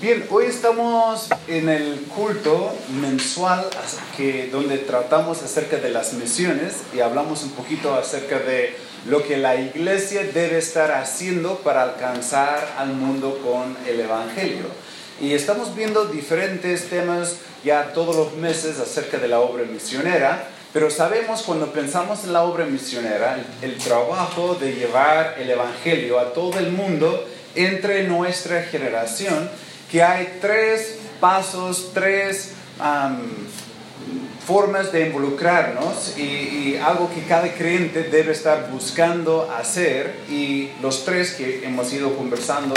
Bien, 0.00 0.24
hoy 0.30 0.44
estamos 0.46 1.28
en 1.48 1.68
el 1.68 2.02
culto 2.14 2.72
mensual 3.00 3.66
que, 4.16 4.46
donde 4.46 4.78
tratamos 4.78 5.42
acerca 5.42 5.78
de 5.78 5.90
las 5.90 6.12
misiones 6.12 6.82
y 6.94 7.00
hablamos 7.00 7.42
un 7.42 7.50
poquito 7.50 7.92
acerca 7.94 8.38
de 8.38 8.76
lo 9.08 9.26
que 9.26 9.36
la 9.38 9.56
iglesia 9.56 10.22
debe 10.22 10.58
estar 10.58 10.92
haciendo 10.92 11.56
para 11.64 11.82
alcanzar 11.82 12.76
al 12.78 12.90
mundo 12.92 13.40
con 13.42 13.76
el 13.88 13.98
Evangelio. 13.98 14.66
Y 15.20 15.32
estamos 15.32 15.74
viendo 15.74 16.04
diferentes 16.04 16.88
temas 16.88 17.38
ya 17.64 17.92
todos 17.92 18.14
los 18.14 18.34
meses 18.34 18.78
acerca 18.78 19.18
de 19.18 19.26
la 19.26 19.40
obra 19.40 19.64
misionera, 19.64 20.44
pero 20.72 20.92
sabemos 20.92 21.42
cuando 21.42 21.72
pensamos 21.72 22.22
en 22.22 22.34
la 22.34 22.44
obra 22.44 22.66
misionera, 22.66 23.36
el, 23.62 23.72
el 23.72 23.78
trabajo 23.78 24.54
de 24.54 24.74
llevar 24.74 25.34
el 25.40 25.50
Evangelio 25.50 26.20
a 26.20 26.32
todo 26.32 26.56
el 26.60 26.70
mundo 26.70 27.26
entre 27.56 28.04
nuestra 28.04 28.62
generación, 28.62 29.50
que 29.90 30.02
hay 30.02 30.38
tres 30.40 30.98
pasos, 31.20 31.90
tres 31.94 32.52
formas 34.46 34.92
de 34.92 35.08
involucrarnos 35.08 36.16
y, 36.16 36.76
algo 36.76 37.10
que 37.12 37.22
cada 37.24 37.52
creyente 37.52 38.04
debe 38.04 38.32
estar 38.32 38.70
buscando 38.70 39.50
hacer 39.58 40.14
y 40.30 40.70
los 40.80 41.04
tres 41.04 41.32
que 41.32 41.66
hemos 41.66 41.92
ido 41.92 42.16
conversando 42.16 42.74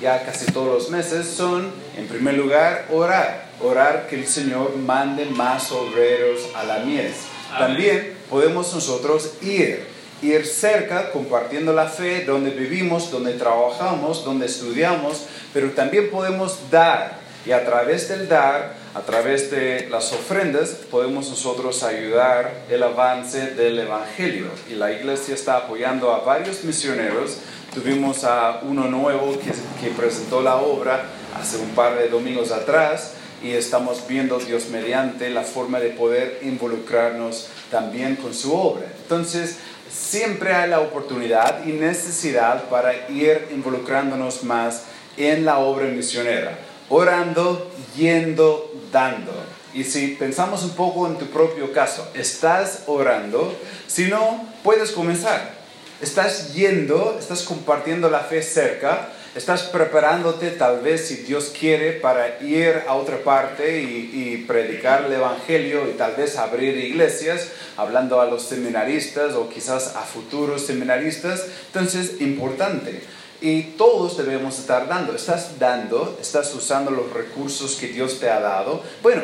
ya 0.00 0.24
casi 0.24 0.46
todos 0.46 0.66
los 0.66 0.90
meses 0.90 1.28
son, 1.28 1.70
en 1.96 2.08
primer 2.08 2.34
lugar, 2.34 2.88
orar, 2.90 3.50
orar 3.60 4.08
que 4.08 4.16
el 4.16 4.26
Señor 4.26 4.76
mande 4.76 5.26
más 5.26 5.70
obreros 5.70 6.40
a 6.56 6.64
la 6.64 6.80
mies. 6.80 7.12
También 7.56 8.14
podemos 8.28 8.74
nosotros 8.74 9.34
ir, 9.42 9.86
ir 10.22 10.46
cerca 10.46 11.10
compartiendo 11.10 11.72
la 11.72 11.86
fe 11.86 12.24
donde 12.24 12.50
vivimos, 12.50 13.10
donde 13.10 13.34
trabajamos, 13.34 14.24
donde 14.24 14.46
estudiamos, 14.46 15.26
pero 15.52 15.70
también 15.72 16.10
podemos 16.10 16.70
dar 16.70 17.22
y 17.44 17.50
a 17.50 17.64
través 17.64 18.08
del 18.08 18.28
dar, 18.28 18.74
a 18.94 19.00
través 19.00 19.50
de 19.50 19.88
las 19.90 20.12
ofrendas, 20.12 20.70
podemos 20.90 21.28
nosotros 21.28 21.82
ayudar 21.82 22.64
el 22.70 22.82
avance 22.84 23.54
del 23.54 23.80
Evangelio. 23.80 24.46
Y 24.70 24.74
la 24.74 24.92
iglesia 24.92 25.34
está 25.34 25.56
apoyando 25.56 26.12
a 26.12 26.20
varios 26.20 26.62
misioneros. 26.62 27.38
Tuvimos 27.74 28.22
a 28.22 28.60
uno 28.62 28.86
nuevo 28.86 29.36
que, 29.40 29.50
que 29.80 29.92
presentó 29.92 30.40
la 30.40 30.56
obra 30.56 31.06
hace 31.34 31.56
un 31.56 31.70
par 31.70 31.98
de 31.98 32.08
domingos 32.08 32.52
atrás 32.52 33.14
y 33.42 33.50
estamos 33.50 34.06
viendo 34.06 34.38
Dios 34.38 34.68
mediante 34.68 35.28
la 35.30 35.42
forma 35.42 35.80
de 35.80 35.88
poder 35.88 36.38
involucrarnos 36.42 37.48
también 37.72 38.14
con 38.14 38.34
su 38.34 38.54
obra. 38.54 38.86
Entonces, 39.02 39.56
siempre 39.92 40.54
hay 40.54 40.70
la 40.70 40.80
oportunidad 40.80 41.64
y 41.64 41.72
necesidad 41.72 42.64
para 42.64 43.08
ir 43.08 43.48
involucrándonos 43.52 44.42
más 44.44 44.84
en 45.16 45.44
la 45.44 45.58
obra 45.58 45.86
misionera, 45.86 46.58
orando, 46.88 47.70
yendo, 47.96 48.72
dando. 48.90 49.32
Y 49.74 49.84
si 49.84 50.08
pensamos 50.08 50.62
un 50.64 50.70
poco 50.70 51.06
en 51.06 51.16
tu 51.16 51.26
propio 51.26 51.72
caso, 51.72 52.08
estás 52.14 52.84
orando, 52.86 53.54
si 53.86 54.06
no, 54.06 54.46
puedes 54.62 54.92
comenzar. 54.92 55.62
Estás 56.00 56.52
yendo, 56.52 57.16
estás 57.18 57.42
compartiendo 57.42 58.10
la 58.10 58.20
fe 58.20 58.42
cerca, 58.42 59.10
estás 59.34 59.62
preparándote 59.62 60.50
tal 60.50 60.80
vez 60.80 61.06
si 61.06 61.16
Dios 61.16 61.52
quiere 61.58 61.92
para 61.92 62.42
ir 62.42 62.82
a 62.86 62.94
otra 62.94 63.18
parte 63.18 63.80
y, 63.80 64.44
predicar 64.46 65.04
el 65.04 65.12
Evangelio 65.12 65.88
y 65.88 65.92
tal 65.92 66.16
vez 66.16 66.36
abrir 66.36 66.76
iglesias, 66.76 67.48
hablando 67.82 68.20
a 68.20 68.26
los 68.26 68.42
seminaristas 68.42 69.34
o 69.34 69.48
quizás 69.48 69.94
a 69.96 70.02
futuros 70.02 70.62
seminaristas. 70.62 71.44
Entonces, 71.66 72.20
importante. 72.20 73.02
Y 73.40 73.62
todos 73.76 74.16
debemos 74.16 74.58
estar 74.58 74.88
dando. 74.88 75.14
Estás 75.14 75.58
dando, 75.58 76.16
estás 76.20 76.54
usando 76.54 76.90
los 76.90 77.12
recursos 77.12 77.76
que 77.76 77.88
Dios 77.88 78.20
te 78.20 78.30
ha 78.30 78.40
dado. 78.40 78.82
Bueno, 79.02 79.22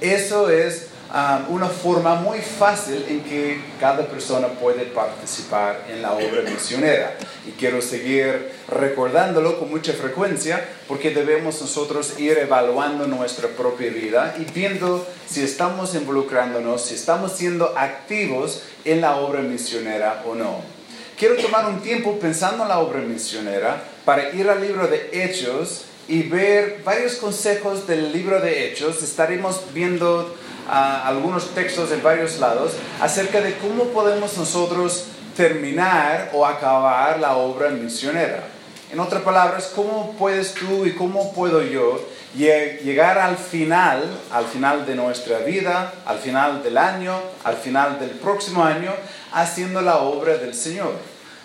eso 0.00 0.50
es 0.50 0.89
ah, 1.12 1.46
una 1.48 1.66
forma 1.66 2.14
muy 2.16 2.40
fácil 2.40 3.04
en 3.08 3.22
que 3.22 3.60
cada 3.78 4.06
persona 4.06 4.48
puede 4.48 4.84
participar 4.86 5.84
en 5.88 6.02
la 6.02 6.12
obra 6.12 6.42
misionera. 6.42 7.16
Y 7.46 7.52
quiero 7.52 7.80
seguir 7.82 8.52
recordándolo 8.68 9.58
con 9.58 9.70
mucha 9.70 9.92
frecuencia 9.92 10.66
porque 10.88 11.10
debemos 11.10 11.60
nosotros 11.60 12.18
ir 12.18 12.38
evaluando 12.38 13.06
nuestra 13.06 13.48
propia 13.48 13.90
vida 13.90 14.34
y 14.38 14.50
viendo 14.52 15.06
si 15.26 15.42
estamos 15.42 15.94
involucrándonos, 15.94 16.84
si 16.84 16.94
estamos 16.94 17.32
siendo 17.32 17.76
activos 17.76 18.62
en 18.84 19.00
la 19.00 19.16
obra 19.16 19.40
misionera 19.40 20.22
o 20.26 20.34
no 20.34 20.80
quiero 21.20 21.36
tomar 21.36 21.66
un 21.66 21.80
tiempo 21.82 22.18
pensando 22.18 22.62
en 22.62 22.70
la 22.70 22.78
obra 22.78 23.00
misionera 23.00 23.84
para 24.06 24.32
ir 24.32 24.48
al 24.48 24.62
libro 24.62 24.88
de 24.88 25.10
Hechos 25.12 25.84
y 26.08 26.22
ver 26.22 26.80
varios 26.82 27.16
consejos 27.16 27.86
del 27.86 28.10
libro 28.10 28.40
de 28.40 28.66
Hechos. 28.66 29.02
Estaremos 29.02 29.60
viendo 29.74 30.34
ah, 30.68 31.06
algunos 31.06 31.54
textos 31.54 31.92
en 31.92 32.02
varios 32.02 32.38
lados 32.38 32.72
acerca 33.00 33.40
de 33.40 33.56
cómo 33.58 33.84
podemos 33.84 34.36
nosotros 34.36 35.06
terminar 35.36 36.30
o 36.32 36.44
acabar 36.44 37.18
la 37.18 37.36
obra 37.36 37.70
misionera. 37.70 38.44
En 38.92 38.98
otras 38.98 39.22
palabras, 39.22 39.70
¿cómo 39.74 40.16
puedes 40.18 40.52
tú 40.52 40.84
y 40.84 40.94
cómo 40.94 41.32
puedo 41.32 41.62
yo 41.62 42.04
llegar 42.34 43.18
al 43.18 43.36
final, 43.36 44.02
al 44.32 44.46
final 44.46 44.84
de 44.84 44.96
nuestra 44.96 45.38
vida, 45.38 45.92
al 46.06 46.18
final 46.18 46.62
del 46.62 46.76
año, 46.76 47.16
al 47.44 47.56
final 47.56 48.00
del 48.00 48.10
próximo 48.10 48.64
año, 48.64 48.92
haciendo 49.32 49.80
la 49.80 49.98
obra 49.98 50.38
del 50.38 50.54
Señor? 50.54 50.92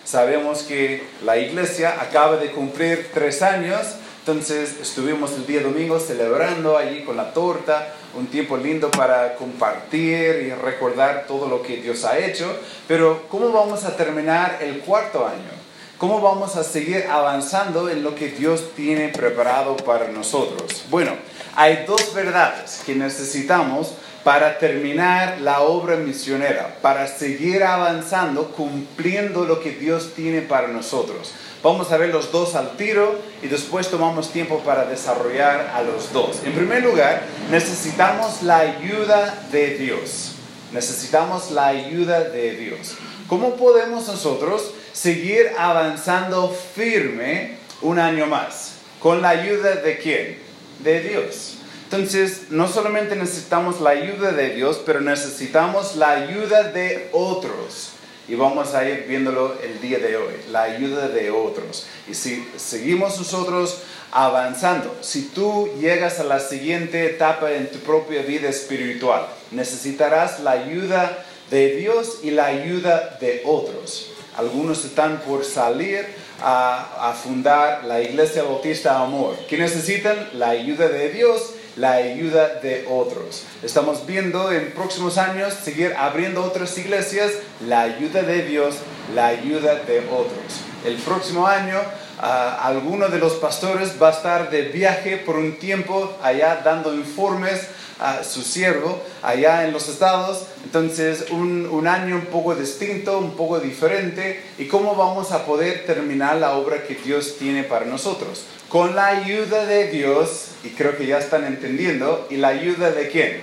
Sabemos 0.04 0.62
que 0.62 1.06
la 1.24 1.36
iglesia 1.36 2.00
acaba 2.00 2.36
de 2.36 2.50
cumplir 2.50 3.10
tres 3.14 3.42
años, 3.42 3.94
entonces 4.20 4.76
estuvimos 4.80 5.32
el 5.34 5.46
día 5.46 5.62
domingo 5.62 6.00
celebrando 6.00 6.76
allí 6.76 7.04
con 7.04 7.16
la 7.16 7.32
torta, 7.32 7.94
un 8.16 8.26
tiempo 8.28 8.56
lindo 8.56 8.90
para 8.90 9.34
compartir 9.36 10.46
y 10.46 10.50
recordar 10.50 11.26
todo 11.26 11.48
lo 11.48 11.62
que 11.62 11.76
Dios 11.76 12.04
ha 12.04 12.18
hecho, 12.18 12.58
pero 12.88 13.26
¿cómo 13.28 13.52
vamos 13.52 13.84
a 13.84 13.96
terminar 13.96 14.58
el 14.60 14.80
cuarto 14.80 15.26
año? 15.26 15.56
¿Cómo 15.98 16.20
vamos 16.20 16.56
a 16.56 16.64
seguir 16.64 17.06
avanzando 17.10 17.88
en 17.88 18.02
lo 18.02 18.14
que 18.14 18.28
Dios 18.28 18.72
tiene 18.74 19.08
preparado 19.08 19.76
para 19.76 20.08
nosotros? 20.08 20.84
Bueno, 20.90 21.12
hay 21.54 21.84
dos 21.86 22.12
verdades 22.12 22.82
que 22.84 22.94
necesitamos 22.94 23.94
para 24.22 24.58
terminar 24.58 25.40
la 25.40 25.60
obra 25.60 25.96
misionera, 25.96 26.76
para 26.82 27.06
seguir 27.06 27.62
avanzando, 27.62 28.48
cumpliendo 28.48 29.44
lo 29.44 29.60
que 29.60 29.70
Dios 29.70 30.14
tiene 30.14 30.42
para 30.42 30.68
nosotros. 30.68 31.32
Vamos 31.66 31.90
a 31.90 31.96
ver 31.96 32.10
los 32.10 32.30
dos 32.30 32.54
al 32.54 32.76
tiro 32.76 33.18
y 33.42 33.48
después 33.48 33.88
tomamos 33.88 34.30
tiempo 34.30 34.60
para 34.60 34.84
desarrollar 34.84 35.72
a 35.74 35.82
los 35.82 36.12
dos. 36.12 36.44
En 36.44 36.52
primer 36.52 36.84
lugar, 36.84 37.24
necesitamos 37.50 38.44
la 38.44 38.58
ayuda 38.58 39.48
de 39.50 39.76
Dios. 39.76 40.36
Necesitamos 40.72 41.50
la 41.50 41.66
ayuda 41.66 42.20
de 42.20 42.52
Dios. 42.52 42.94
¿Cómo 43.26 43.56
podemos 43.56 44.06
nosotros 44.06 44.74
seguir 44.92 45.50
avanzando 45.58 46.54
firme 46.76 47.56
un 47.82 47.98
año 47.98 48.26
más. 48.26 48.74
¿Con 49.00 49.20
la 49.20 49.30
ayuda 49.30 49.74
de 49.74 49.98
quién? 49.98 50.38
De 50.84 51.00
Dios. 51.00 51.58
Entonces, 51.84 52.50
no 52.50 52.68
solamente 52.68 53.16
necesitamos 53.16 53.80
la 53.80 53.90
ayuda 53.90 54.30
de 54.30 54.50
Dios, 54.50 54.80
pero 54.86 55.00
necesitamos 55.00 55.96
la 55.96 56.10
ayuda 56.10 56.62
de 56.70 57.08
otros. 57.12 57.95
Y 58.28 58.34
vamos 58.34 58.74
a 58.74 58.88
ir 58.88 59.06
viéndolo 59.08 59.56
el 59.62 59.80
día 59.80 59.98
de 59.98 60.16
hoy, 60.16 60.34
la 60.50 60.62
ayuda 60.62 61.08
de 61.08 61.30
otros. 61.30 61.86
Y 62.08 62.14
si 62.14 62.46
seguimos 62.56 63.18
nosotros 63.18 63.82
avanzando, 64.10 64.96
si 65.00 65.28
tú 65.28 65.70
llegas 65.80 66.18
a 66.18 66.24
la 66.24 66.40
siguiente 66.40 67.06
etapa 67.06 67.52
en 67.52 67.70
tu 67.70 67.78
propia 67.78 68.22
vida 68.22 68.48
espiritual, 68.48 69.26
necesitarás 69.52 70.40
la 70.40 70.52
ayuda 70.52 71.24
de 71.50 71.76
Dios 71.76 72.18
y 72.22 72.30
la 72.30 72.46
ayuda 72.46 73.16
de 73.20 73.42
otros. 73.44 74.10
Algunos 74.36 74.84
están 74.84 75.20
por 75.20 75.44
salir 75.44 76.04
a, 76.42 77.14
fundar 77.22 77.84
la 77.84 78.00
Iglesia 78.02 78.42
Bautista 78.42 79.00
Amor. 79.00 79.36
¿Qué 79.48 79.56
necesitan? 79.56 80.30
La 80.34 80.50
ayuda 80.50 80.88
de 80.88 81.10
Dios, 81.10 81.54
la 81.76 81.92
ayuda 81.92 82.60
de 82.62 82.86
otros. 82.88 83.44
Estamos 83.62 84.06
viendo 84.06 84.50
en 84.50 84.72
próximos 84.72 85.18
años 85.18 85.54
seguir 85.54 85.94
abriendo 85.96 86.42
otras 86.42 86.76
iglesias, 86.78 87.32
la 87.66 87.82
ayuda 87.82 88.22
de 88.22 88.42
Dios, 88.42 88.76
la 89.14 89.26
ayuda 89.26 89.76
de 89.76 90.00
otros. 90.00 90.62
El 90.84 90.96
próximo 90.96 91.46
año 91.46 91.78
alguno 92.18 93.08
de 93.08 93.18
los 93.18 93.34
pastores 93.34 94.00
va 94.00 94.08
a 94.08 94.12
estar 94.12 94.50
de 94.50 94.62
viaje 94.62 95.18
por 95.18 95.36
un 95.36 95.58
tiempo 95.58 96.16
allá 96.22 96.62
dando 96.64 96.94
informes 96.94 97.68
a 97.98 98.22
su 98.24 98.42
siervo 98.42 99.02
allá 99.22 99.66
en 99.66 99.72
los 99.72 99.88
estados. 99.88 100.44
Entonces, 100.64 101.26
un, 101.30 101.66
un, 101.70 101.86
año 101.86 102.16
un 102.16 102.26
poco 102.26 102.54
distinto, 102.54 103.18
un 103.18 103.36
poco 103.36 103.60
diferente. 103.60 104.42
¿Y 104.58 104.66
cómo 104.66 104.94
vamos 104.94 105.32
a 105.32 105.46
poder 105.46 105.86
terminar 105.86 106.36
la 106.36 106.56
obra 106.56 106.84
que 106.84 106.94
Dios 106.94 107.36
tiene 107.38 107.64
para 107.64 107.86
nosotros? 107.86 108.44
Con 108.68 108.94
la 108.96 109.06
ayuda 109.06 109.64
de 109.64 109.88
Dios, 109.88 110.48
y 110.64 110.70
creo 110.70 110.96
que 110.96 111.06
ya 111.06 111.18
están 111.18 111.44
entendiendo, 111.44 112.26
¿y 112.30 112.36
la 112.36 112.48
ayuda 112.48 112.90
de 112.90 113.08
quién? 113.08 113.42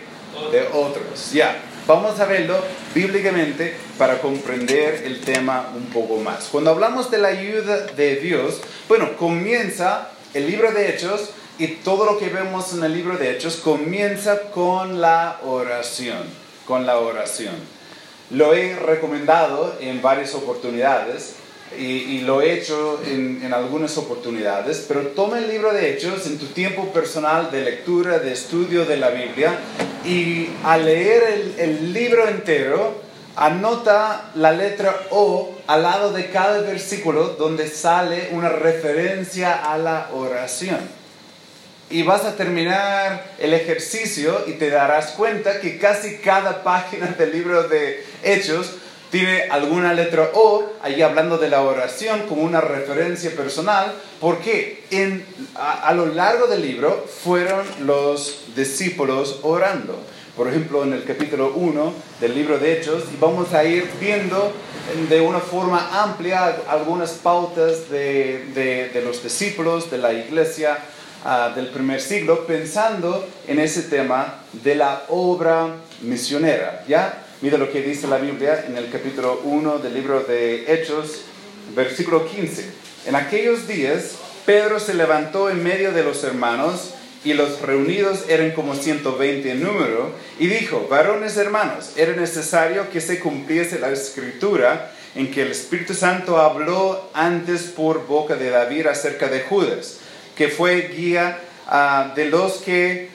De 0.52 0.64
otros. 0.74 1.32
Ya, 1.32 1.58
vamos 1.88 2.20
a 2.20 2.26
verlo 2.26 2.58
bíblicamente 2.94 3.74
para 3.98 4.20
comprender 4.20 5.04
el 5.06 5.22
tema 5.22 5.72
un 5.76 5.86
poco 5.86 6.18
más. 6.18 6.50
Cuando 6.52 6.72
hablamos 6.72 7.10
de 7.10 7.20
la 7.20 7.30
ayuda 7.30 7.86
de 7.88 8.18
Dios, 8.18 8.62
bueno, 8.88 9.16
comienza 9.18 10.10
el 10.34 10.48
libro 10.48 10.72
de 10.72 10.90
Hechos 10.90 11.30
Y 11.60 11.68
todo 11.68 12.06
lo 12.06 12.18
que 12.18 12.30
vemos 12.30 12.74
en 12.74 12.84
el 12.84 12.94
libro 12.94 13.18
de 13.18 13.32
Hechos 13.32 13.58
comienza 13.58 14.50
con 14.52 15.02
la 15.02 15.40
oración, 15.44 16.18
con 16.66 16.86
la 16.86 16.98
oración. 16.98 17.54
Lo 18.32 18.56
he 18.56 18.76
recomendado 18.76 19.76
en 19.80 20.02
varias 20.02 20.34
oportunidades 20.34 21.36
y, 21.78 22.22
lo 22.22 22.42
he 22.42 22.54
hecho 22.54 23.00
en, 23.06 23.52
algunas 23.54 23.98
oportunidades, 23.98 24.86
pero 24.88 25.02
toma 25.08 25.40
el 25.40 25.48
libro 25.48 25.74
de 25.74 25.94
Hechos 25.94 26.26
en 26.26 26.40
tu 26.40 26.48
tiempo 26.48 26.92
personal 26.94 27.52
de 27.52 27.62
lectura, 27.62 28.20
de 28.20 28.32
estudio 28.32 28.86
de 28.86 28.98
la 28.98 29.10
Biblia 29.10 29.58
y 30.06 30.50
al 30.64 30.86
leer 30.86 31.54
el 31.58 31.94
libro 31.94 32.28
entero, 32.28 33.02
anota 33.36 34.32
la 34.36 34.52
letra 34.52 34.96
O 35.10 35.56
al 35.66 35.84
lado 35.84 36.14
de 36.14 36.30
cada 36.30 36.62
versículo 36.62 37.30
donde 37.30 37.68
sale 37.68 38.30
una 38.32 38.50
referencia 38.50 39.72
a 39.72 39.78
la 39.78 40.10
oración. 40.14 41.03
Y 41.94 42.01
vas 42.01 42.25
a 42.25 42.36
terminar 42.36 43.24
el 43.38 43.54
ejercicio 43.54 44.45
y 44.48 44.54
te 44.54 44.72
darás 44.72 45.12
cuenta 45.12 45.62
que 45.62 45.78
casi 45.78 46.18
cada 46.18 46.63
página 46.63 47.06
del 47.19 47.31
libro 47.31 47.68
de 47.68 48.04
Hechos 48.24 48.78
tiene 49.12 49.44
alguna 49.44 49.94
letra 49.94 50.31
O 50.34 50.74
ahí 50.81 51.04
hablando 51.04 51.38
de 51.38 51.51
la 51.51 51.62
oración 51.62 52.24
como 52.28 52.42
una 52.42 52.62
referencia 52.62 53.30
personal, 53.36 53.94
porque 54.19 54.84
a 55.56 55.94
lo 55.94 56.07
largo 56.07 56.48
del 56.48 56.63
libro 56.63 57.06
fueron 57.24 57.63
los 57.81 58.46
discípulos 58.56 59.42
orando. 59.44 60.01
Por 60.36 60.48
ejemplo, 60.48 60.81
en 60.84 60.94
el 60.94 61.04
capítulo 61.04 61.54
1 61.56 61.94
del 62.19 62.34
libro 62.34 62.57
de 62.57 62.74
Hechos, 62.74 63.04
y 63.13 63.18
vamos 63.19 63.54
a 63.54 63.63
ir 63.66 63.88
viendo 64.01 64.51
de 65.10 65.22
una 65.22 65.39
forma 65.39 66.01
amplia 66.01 66.57
algunas 66.68 67.12
pautas 67.12 67.92
de, 67.92 69.00
los 69.06 69.22
discípulos 69.22 69.92
de 69.92 70.00
la 70.00 70.12
iglesia 70.12 70.80
ah, 71.24 71.52
del 71.56 71.68
primer 71.68 72.02
siglo, 72.02 72.46
pensando 72.46 73.28
en 73.48 73.60
ese 73.60 73.84
tema 73.84 74.40
de 74.64 74.75
la 74.75 75.04
obra 75.10 75.75
misionera. 76.02 76.84
¿Ya? 76.88 77.24
Mira 77.42 77.58
lo 77.58 77.72
que 77.72 77.81
dice 77.81 78.08
la 78.08 78.18
Biblia 78.18 78.66
en 78.68 78.78
el 78.78 78.90
capítulo 78.90 79.42
1 79.44 79.80
del 79.80 79.94
libro 79.94 80.22
de 80.22 80.74
Hechos, 80.74 81.22
versículo 81.75 82.25
15. 82.25 82.66
En 83.06 83.16
aquellos 83.16 83.68
días, 83.68 84.16
Pedro 84.46 84.80
se 84.80 84.94
levantó 84.94 85.50
en 85.50 85.64
medio 85.64 85.92
de 85.92 86.04
los 86.04 86.24
hermanos, 86.24 86.94
y 87.25 87.34
los 87.34 87.62
reunidos 87.62 88.25
eran 88.28 88.52
como 88.52 88.75
120 88.75 89.52
en 89.52 89.64
número, 89.64 90.12
y 90.40 90.48
dijo, 90.48 90.88
varones 90.90 91.38
hermanos, 91.38 91.92
era 91.96 92.14
necesario 92.14 92.90
que 92.90 93.02
se 93.02 93.20
cumpliese 93.20 93.80
la 93.80 93.92
escritura 93.92 94.92
en 95.16 95.31
que 95.31 95.44
el 95.44 95.52
Espíritu 95.52 95.94
Santo 95.94 96.38
habló 96.38 97.10
antes 97.14 97.64
por 97.64 98.08
boca 98.08 98.36
de 98.36 98.50
David 98.50 98.88
acerca 98.88 99.28
de 99.28 99.42
Judas, 99.42 100.00
que 100.36 100.48
fue 100.48 100.90
guía 100.96 101.40
ah, 101.68 102.14
de, 102.16 102.26
los 102.26 102.54
que, 102.54 103.10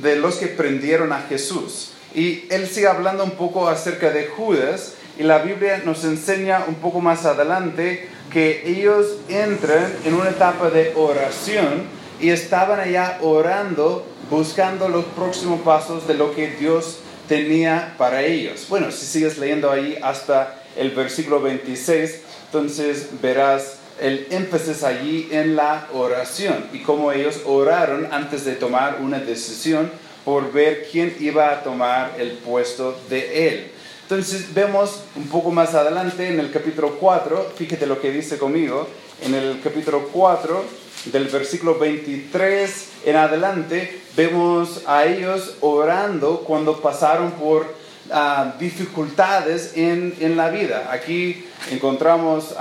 de 0.00 0.16
los 0.16 0.36
que 0.36 0.46
prendieron 0.48 1.12
a 1.12 1.22
Jesús. 1.22 1.92
Y 2.14 2.44
él 2.50 2.68
sigue 2.68 2.88
hablando 2.88 3.24
un 3.24 3.32
poco 3.32 3.68
acerca 3.68 4.10
de 4.10 4.26
Judas, 4.26 4.94
y 5.18 5.24
la 5.24 5.38
Biblia 5.38 5.82
nos 5.84 6.04
enseña 6.04 6.64
un 6.68 6.76
poco 6.76 7.00
más 7.00 7.24
adelante 7.24 8.08
que 8.32 8.62
ellos 8.66 9.16
entran 9.28 9.92
en 10.04 10.14
una 10.14 10.30
etapa 10.30 10.70
de 10.70 10.92
oración, 10.94 11.84
y 12.20 12.30
estaban 12.30 12.80
allá 12.80 13.18
orando, 13.20 14.06
buscando 14.30 14.88
los 14.88 15.04
próximos 15.04 15.60
pasos 15.60 16.06
de 16.06 16.14
lo 16.14 16.34
que 16.34 16.50
Dios 16.50 16.98
tenía 17.28 17.94
para 17.98 18.22
ellos. 18.22 18.66
Bueno, 18.68 18.90
si 18.90 19.06
sigues 19.06 19.38
leyendo 19.38 19.70
ahí 19.70 19.98
hasta 20.02 20.62
el 20.76 20.90
versículo 20.90 21.40
26, 21.40 22.20
entonces 22.46 23.08
verás 23.20 23.77
el 24.00 24.26
énfasis 24.30 24.84
allí 24.84 25.28
en 25.30 25.56
la 25.56 25.88
oración 25.92 26.66
y 26.72 26.80
cómo 26.80 27.12
ellos 27.12 27.42
oraron 27.44 28.08
antes 28.12 28.44
de 28.44 28.54
tomar 28.54 28.98
una 29.00 29.18
decisión 29.18 29.90
por 30.24 30.52
ver 30.52 30.88
quién 30.90 31.16
iba 31.20 31.50
a 31.50 31.62
tomar 31.62 32.14
el 32.18 32.32
puesto 32.32 32.98
de 33.08 33.48
él. 33.48 33.70
Entonces 34.02 34.54
vemos 34.54 35.02
un 35.16 35.28
poco 35.28 35.50
más 35.50 35.74
adelante 35.74 36.28
en 36.28 36.40
el 36.40 36.50
capítulo 36.50 36.96
4, 36.98 37.52
fíjate 37.56 37.86
lo 37.86 38.00
que 38.00 38.10
dice 38.10 38.38
conmigo, 38.38 38.88
en 39.22 39.34
el 39.34 39.60
capítulo 39.62 40.08
4 40.12 40.64
del 41.06 41.28
versículo 41.28 41.78
23 41.78 42.88
en 43.06 43.16
adelante, 43.16 44.00
vemos 44.16 44.82
a 44.86 45.04
ellos 45.04 45.56
orando 45.60 46.40
cuando 46.40 46.80
pasaron 46.80 47.32
por 47.32 47.66
ah, 48.10 48.54
dificultades 48.58 49.72
en, 49.76 50.14
en, 50.20 50.36
la 50.36 50.50
vida. 50.50 50.88
Aquí 50.90 51.44
encontramos 51.70 52.54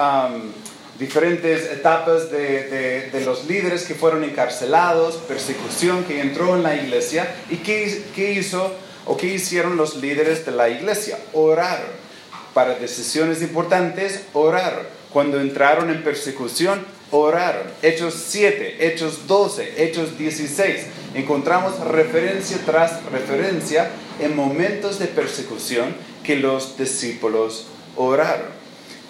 diferentes 0.99 1.71
etapas 1.71 2.31
de, 2.31 3.09
de, 3.11 3.25
los 3.25 3.45
líderes 3.45 3.83
que 3.83 3.93
fueron 3.93 4.23
encarcelados, 4.23 5.15
persecución 5.27 6.03
que 6.05 6.21
entró 6.21 6.55
en 6.55 6.63
la 6.63 6.75
iglesia 6.75 7.35
y 7.49 7.57
qué, 7.57 8.03
qué 8.15 8.33
hizo 8.33 8.73
o 9.05 9.15
qué 9.15 9.27
hicieron 9.27 9.77
los 9.77 9.97
líderes 9.97 10.45
de 10.45 10.51
la 10.51 10.69
iglesia. 10.69 11.17
Oraron. 11.33 12.07
Para 12.53 12.75
decisiones 12.75 13.41
importantes, 13.41 14.23
oraron. 14.33 14.85
Cuando 15.13 15.39
entraron 15.39 15.89
en 15.89 16.03
persecución, 16.03 16.85
oraron. 17.11 17.67
Hechos 17.81 18.15
7, 18.27 18.87
Hechos 18.87 19.27
12, 19.27 19.83
Hechos 19.83 20.17
16. 20.17 20.85
Encontramos 21.13 21.79
referencia 21.79 22.57
tras 22.65 23.03
referencia 23.05 23.89
en 24.19 24.35
momentos 24.35 24.99
de 24.99 25.05
persecución 25.05 25.95
que 26.23 26.35
los 26.35 26.77
discípulos 26.77 27.67
oraron. 27.95 28.56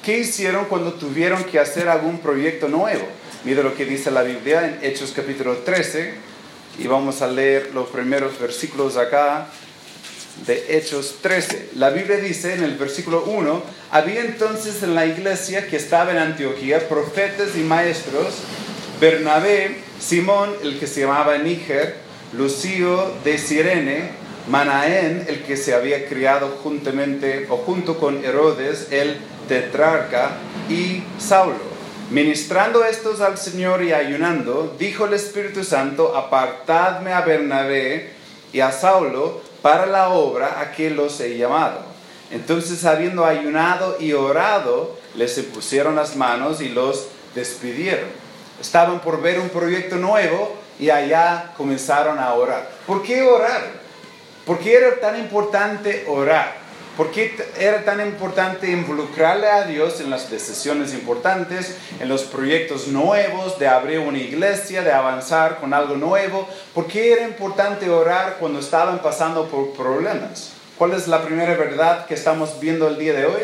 ¿Qué 0.07 0.19
hicieron 0.19 0.68
cuando 0.69 0.94
tuvieron 0.94 1.44
que 1.44 1.59
hacer 1.59 1.89
algún 1.89 2.19
proyecto 2.19 2.69
nuevo? 2.69 3.06
Mira 3.44 3.62
lo 3.62 3.75
que 3.75 3.83
dice 3.83 4.09
la 4.09 4.24
Biblia 4.24 4.65
en 4.65 4.80
Hechos 4.81 5.12
capítulo 5.13 5.57
13 5.57 6.13
y 6.80 6.88
vamos 6.88 7.21
a 7.21 7.27
leer 7.27 7.71
los 7.74 7.89
primeros 7.89 8.39
versículos 8.39 8.95
acá 8.95 9.50
de 10.45 10.77
Hechos 10.77 11.18
13. 11.21 11.71
La 11.75 11.89
Biblia 11.89 12.15
dice 12.19 12.54
en 12.54 12.63
el 12.63 12.77
versículo 12.77 13.25
1, 13.25 13.62
había 13.92 14.21
entonces 14.21 14.81
en 14.81 14.95
la 14.95 15.06
iglesia 15.06 15.68
que 15.68 15.75
estaba 15.75 16.12
en 16.12 16.19
Antioquía 16.19 16.88
profetas 16.88 17.57
y 17.57 17.63
maestros, 17.63 18.36
Bernabé, 19.01 19.75
Simón, 20.00 20.53
el 20.63 20.80
que 20.80 20.88
se 20.88 21.01
llamaba 21.01 21.38
Níger, 21.38 21.98
Lucio 22.31 23.12
de 23.25 23.38
Sirene, 23.38 24.12
Manaén, 24.48 25.25
el 25.27 25.44
que 25.44 25.57
se 25.57 25.74
había 25.74 26.07
criado 26.07 26.60
juntamente 26.63 27.45
o 27.50 27.57
junto 27.57 28.00
con 28.00 28.24
Herodes, 28.24 28.88
el 28.92 29.18
tetrarca, 29.48 30.32
y 30.70 31.04
Saulo. 31.20 31.78
Ministrando 32.10 32.86
estos 32.86 33.20
al 33.20 33.38
Señor 33.38 33.84
y 33.84 33.92
ayunando, 33.92 34.75
dijo 34.80 35.06
el 35.06 35.13
Espíritu 35.13 35.63
Santo, 35.63 36.16
apartadme 36.16 37.12
a 37.12 37.22
Bernabé 37.22 38.12
y 38.54 38.62
a 38.62 38.72
Saulo 38.72 39.42
para 39.62 39.86
la 39.86 40.10
obra 40.10 40.62
a 40.62 40.72
que 40.72 40.89
los 40.89 41.20
he 41.20 41.38
llamado. 41.38 41.82
Entonces, 42.32 42.86
habiendo 42.86 43.25
ayunado 43.25 43.98
y 44.00 44.13
orado, 44.13 44.98
les 45.16 45.38
pusieron 45.39 45.96
las 45.96 46.16
manos 46.16 46.62
y 46.62 46.70
los 46.70 47.08
despidieron. 47.36 48.08
Estaban 48.62 49.01
por 49.01 49.22
ver 49.22 49.39
un 49.39 49.50
proyecto 49.50 49.98
nuevo 49.98 50.56
y 50.80 50.89
allá 50.89 51.54
comenzaron 51.58 52.20
a 52.20 52.34
orar. 52.34 52.70
¿Por 52.86 53.04
qué 53.04 53.22
orar? 53.24 53.63
¿Por 54.46 54.60
qué 54.60 54.75
era 54.75 55.00
tan 55.00 55.20
importante 55.20 56.06
orar? 56.08 56.66
¿Por 56.98 57.12
qué 57.12 57.38
era 57.60 57.86
tan 57.86 58.01
importante 58.01 58.72
involucrarle 58.72 59.48
a 59.48 59.66
Dios 59.66 60.01
en 60.01 60.10
las 60.10 60.32
decisiones 60.32 60.96
importantes, 60.96 61.77
en 62.00 62.10
los 62.10 62.24
proyectos 62.24 62.88
nuevos, 62.88 63.60
de 63.60 63.68
abrir 63.68 64.00
una 64.00 64.18
iglesia, 64.18 64.82
de 64.82 64.92
avanzar 64.92 65.60
con 65.60 65.75
algo 65.75 65.96
nuevo? 65.96 66.50
¿Por 66.74 66.88
qué 66.88 67.13
era 67.13 67.22
importante 67.22 67.88
orar 67.92 68.38
cuando 68.39 68.60
estaban 68.60 68.98
pasando 69.04 69.48
por 69.48 69.74
problemas? 69.74 70.54
¿Cuál 70.75 70.94
es 70.94 71.08
la 71.08 71.24
primera 71.24 71.56
verdad 71.56 72.08
que 72.08 72.16
estamos 72.16 72.60
viendo 72.60 72.88
el 72.88 72.98
día 72.98 73.13
de 73.13 73.27
hoy? 73.27 73.44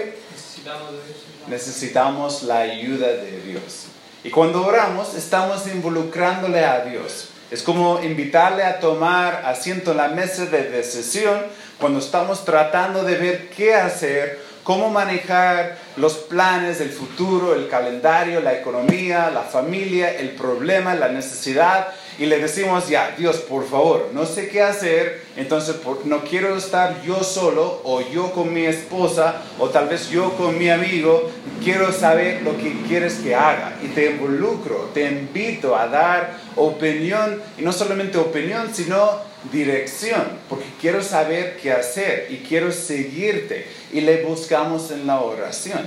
Necesitamos 1.48 2.42
la 2.42 2.58
ayuda 2.60 3.08
de 3.08 3.40
Dios. 3.42 3.86
Y 4.24 4.32
cuando 4.32 4.66
oramos, 4.66 5.14
estamos 5.14 5.68
involucrándole 5.68 6.66
a 6.66 6.86
Dios. 6.86 7.30
Es 7.54 7.62
como 7.62 8.02
invitarle 8.02 8.64
a 8.64 8.80
tomar 8.80 9.44
asiento 9.46 9.92
en 9.92 9.98
la 9.98 10.08
mesa 10.08 10.48
de 10.48 10.72
decisión 10.72 11.40
cuando 11.80 12.00
estamos 12.00 12.46
tratando 12.46 13.04
de 13.04 13.16
ver 13.16 13.50
qué 13.52 13.76
hacer, 13.76 14.40
cómo 14.64 14.90
manejar 14.90 15.78
los 15.96 16.16
planes 16.16 16.80
del 16.80 16.90
futuro, 16.90 17.54
el 17.54 17.68
calendario, 17.68 18.42
la 18.42 18.56
economía, 18.56 19.30
la 19.30 19.44
familia, 19.44 20.18
el 20.18 20.32
problema, 20.32 20.96
la 20.96 21.10
necesidad, 21.10 21.90
y 22.20 22.26
le 22.26 22.40
decimos, 22.40 22.88
ya, 22.90 23.16
Dios, 23.18 23.38
por 23.38 23.68
favor, 23.68 24.10
no 24.14 24.26
sé 24.26 24.50
qué 24.50 24.62
hacer, 24.62 25.24
entonces 25.36 25.76
no 26.06 26.24
quiero 26.24 26.56
estar 26.56 27.02
yo 27.04 27.24
solo 27.24 27.82
o 27.84 28.02
yo 28.02 28.32
con 28.32 28.54
mi 28.54 28.66
esposa 28.66 29.42
o 29.60 29.70
tal 29.70 29.88
vez 29.88 30.10
yo 30.10 30.34
con 30.38 30.58
mi 30.58 30.70
amigo, 30.70 31.32
quiero 31.64 31.92
saber 31.92 32.42
lo 32.44 32.56
que 32.58 32.74
quieres 32.88 33.16
que 33.16 33.34
haga 33.34 33.78
y 33.84 33.88
te 33.88 34.12
involucro, 34.12 34.92
te 34.94 35.06
invito 35.06 35.76
a 35.76 35.88
dar 35.88 36.38
opinión, 36.56 37.42
y 37.58 37.64
no 37.64 37.72
solamente 37.72 38.18
opinión, 38.18 38.70
sino 38.74 39.34
dirección, 39.52 40.24
porque 40.50 40.66
quiero 40.80 41.02
saber 41.02 41.58
qué 41.58 41.72
hacer 41.72 42.28
y 42.30 42.38
quiero 42.38 42.72
seguirte. 42.72 43.68
Y 43.92 44.02
le 44.02 44.24
buscamos 44.24 44.92
en 44.92 45.06
la 45.06 45.20
oración. 45.20 45.82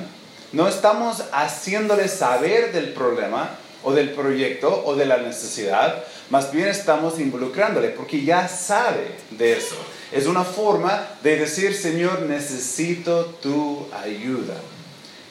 No 0.52 0.68
estamos 0.68 1.24
haciéndole 1.32 2.08
saber 2.08 2.72
del 2.72 2.92
problema 2.92 3.50
o 3.86 3.92
del 3.92 4.10
proyecto 4.10 4.82
o 4.84 4.96
de 4.96 5.06
la 5.06 5.18
necesidad, 5.18 6.02
más 6.28 6.50
bien 6.50 6.66
estamos 6.66 7.20
involucrándole 7.20 7.90
porque 7.90 8.24
ya 8.24 8.48
sabe 8.48 9.12
de 9.30 9.52
eso. 9.52 9.76
Es 10.10 10.26
una 10.26 10.42
forma 10.42 11.06
de 11.22 11.36
decir, 11.36 11.72
Señor, 11.72 12.22
necesito 12.22 13.26
tu 13.40 13.86
ayuda. 13.92 14.54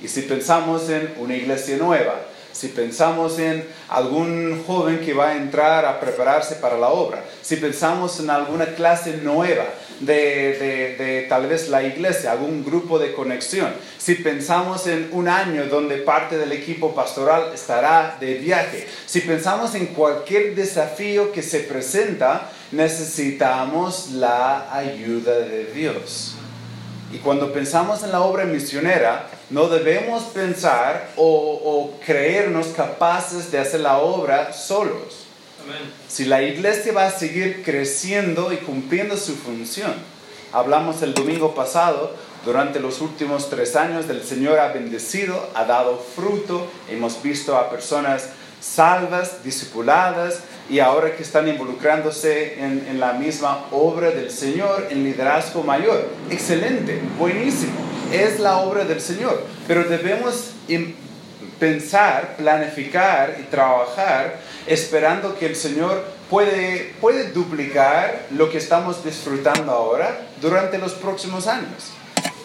Y 0.01 0.07
si 0.07 0.21
pensamos 0.21 0.89
en 0.89 1.15
una 1.17 1.35
iglesia 1.35 1.75
nueva, 1.75 2.21
si 2.55 2.69
pensamos 2.69 3.37
en 3.37 3.67
algún 3.89 4.63
joven 4.65 5.01
que 5.01 5.13
va 5.13 5.31
a 5.31 5.35
entrar 5.35 5.83
a 5.83 5.99
prepararse 5.99 6.55
para 6.55 6.77
la 6.77 6.87
obra, 6.87 7.25
si 7.41 7.57
pensamos 7.57 8.17
en 8.21 8.29
alguna 8.29 8.67
clase 8.75 9.17
nueva 9.17 9.65
de, 9.99 11.25
tal 11.27 11.47
vez 11.47 11.67
la 11.67 11.83
iglesia, 11.83 12.31
algún 12.31 12.63
grupo 12.63 12.97
de 12.97 13.11
conexión, 13.11 13.73
si 13.97 14.15
pensamos 14.15 14.87
en 14.87 15.09
un 15.11 15.27
año 15.27 15.65
donde 15.65 15.97
parte 15.97 16.37
del 16.37 16.53
equipo 16.53 16.95
pastoral 16.95 17.51
estará 17.53 18.15
de 18.21 18.35
viaje, 18.35 18.87
si 19.05 19.19
pensamos 19.19 19.75
en 19.75 19.87
cualquier 19.87 20.55
desafío 20.55 21.33
que 21.33 21.43
se 21.43 21.59
presenta, 21.59 22.51
necesitamos 22.71 24.11
la 24.11 24.73
ayuda 24.73 25.39
de 25.39 25.65
Dios. 25.73 26.34
Y 27.15 27.19
cuando 27.19 27.53
pensamos 27.53 28.03
en 28.03 28.11
la 28.11 28.19
obra 28.19 28.43
misionera, 28.43 29.29
no 29.49 29.69
debemos 29.69 30.23
pensar 30.23 31.11
o, 31.15 31.93
creernos 32.05 32.67
capaces 32.75 33.53
de 33.53 33.57
hacer 33.57 33.79
la 33.79 33.99
obra 33.99 34.51
solos. 34.51 35.23
Si 36.09 36.25
la 36.25 36.41
iglesia 36.41 36.91
va 36.91 37.05
a 37.05 37.11
seguir 37.11 37.63
creciendo 37.63 38.51
y 38.51 38.57
cumpliendo 38.57 39.15
su 39.15 39.33
función, 39.33 39.93
hablamos 40.51 41.01
el 41.03 41.13
domingo 41.13 41.55
pasado, 41.55 42.13
durante 42.43 42.81
los 42.81 42.99
últimos 42.99 43.49
tres 43.49 43.77
años 43.77 44.09
el 44.09 44.21
Señor 44.21 44.59
ha 44.59 44.73
bendecido, 44.73 45.49
ha 45.55 45.63
dado 45.63 45.97
fruto, 45.97 46.67
hemos 46.89 47.23
visto 47.23 47.55
a 47.55 47.69
personas 47.69 48.31
salvas, 48.65 49.43
discipuladas 49.43 50.39
y 50.69 50.79
ahora 50.79 51.15
que 51.15 51.23
están 51.23 51.47
involucrándose 51.47 52.59
en, 52.59 52.87
en 52.89 52.99
la 52.99 53.13
misma 53.13 53.67
obra 53.71 54.11
del 54.11 54.31
Señor, 54.31 54.87
en 54.89 55.03
liderazgo 55.03 55.63
mayor. 55.63 56.09
Excelente, 56.29 56.99
buenísimo 57.19 57.85
es 58.11 58.39
la 58.39 58.59
obra 58.59 58.85
del 58.85 59.01
Señor, 59.01 59.43
pero 59.67 59.83
debemos 59.83 60.51
pensar, 61.59 62.35
planificar 62.37 63.37
y 63.39 63.43
trabajar 63.43 64.39
esperando 64.67 65.37
que 65.37 65.45
el 65.45 65.55
Señor 65.55 66.03
puede, 66.29 66.93
puede 67.01 67.31
duplicar 67.31 68.27
lo 68.31 68.49
que 68.49 68.57
estamos 68.57 69.03
disfrutando 69.03 69.71
ahora 69.71 70.27
durante 70.41 70.77
los 70.77 70.93
próximos 70.93 71.47
años. 71.47 71.91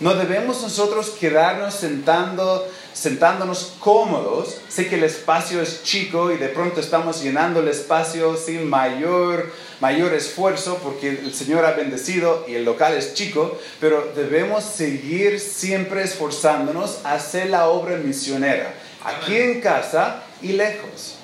No 0.00 0.14
debemos 0.14 0.62
nosotros 0.62 1.10
quedarnos 1.20 1.74
sentando, 1.74 2.66
sentándonos 2.92 3.74
cómodos. 3.78 4.60
Sé 4.68 4.88
que 4.88 4.96
el 4.96 5.04
espacio 5.04 5.60
es 5.60 5.82
chico 5.82 6.30
y 6.32 6.36
de 6.36 6.48
pronto 6.48 6.80
estamos 6.80 7.22
llenando 7.22 7.60
el 7.60 7.68
espacio 7.68 8.36
sin 8.36 8.68
mayor, 8.68 9.52
mayor 9.80 10.14
esfuerzo 10.14 10.78
porque 10.82 11.10
el 11.10 11.34
Señor 11.34 11.64
ha 11.64 11.72
bendecido 11.72 12.44
y 12.48 12.54
el 12.54 12.64
local 12.64 12.94
es 12.94 13.14
chico, 13.14 13.58
pero 13.80 14.12
debemos 14.14 14.64
seguir 14.64 15.40
siempre 15.40 16.02
esforzándonos 16.02 17.00
a 17.04 17.14
hacer 17.14 17.50
la 17.50 17.68
obra 17.68 17.96
misionera, 17.96 18.74
aquí 19.04 19.36
en 19.36 19.60
casa 19.60 20.22
y 20.42 20.52
lejos. 20.52 21.16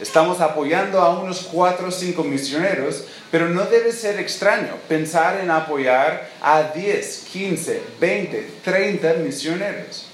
Estamos 0.00 0.40
apoyando 0.40 1.00
a 1.00 1.20
unos 1.20 1.40
cuatro 1.52 1.88
o 1.88 1.90
cinco 1.90 2.24
misioneros, 2.24 3.04
pero 3.30 3.50
no 3.50 3.66
debe 3.66 3.92
ser 3.92 4.18
extraño 4.18 4.74
pensar 4.88 5.38
en 5.40 5.50
apoyar 5.50 6.30
a 6.40 6.62
10, 6.62 7.26
15, 7.30 7.82
20, 8.00 8.50
30 8.64 9.14
misioneros. 9.22 10.09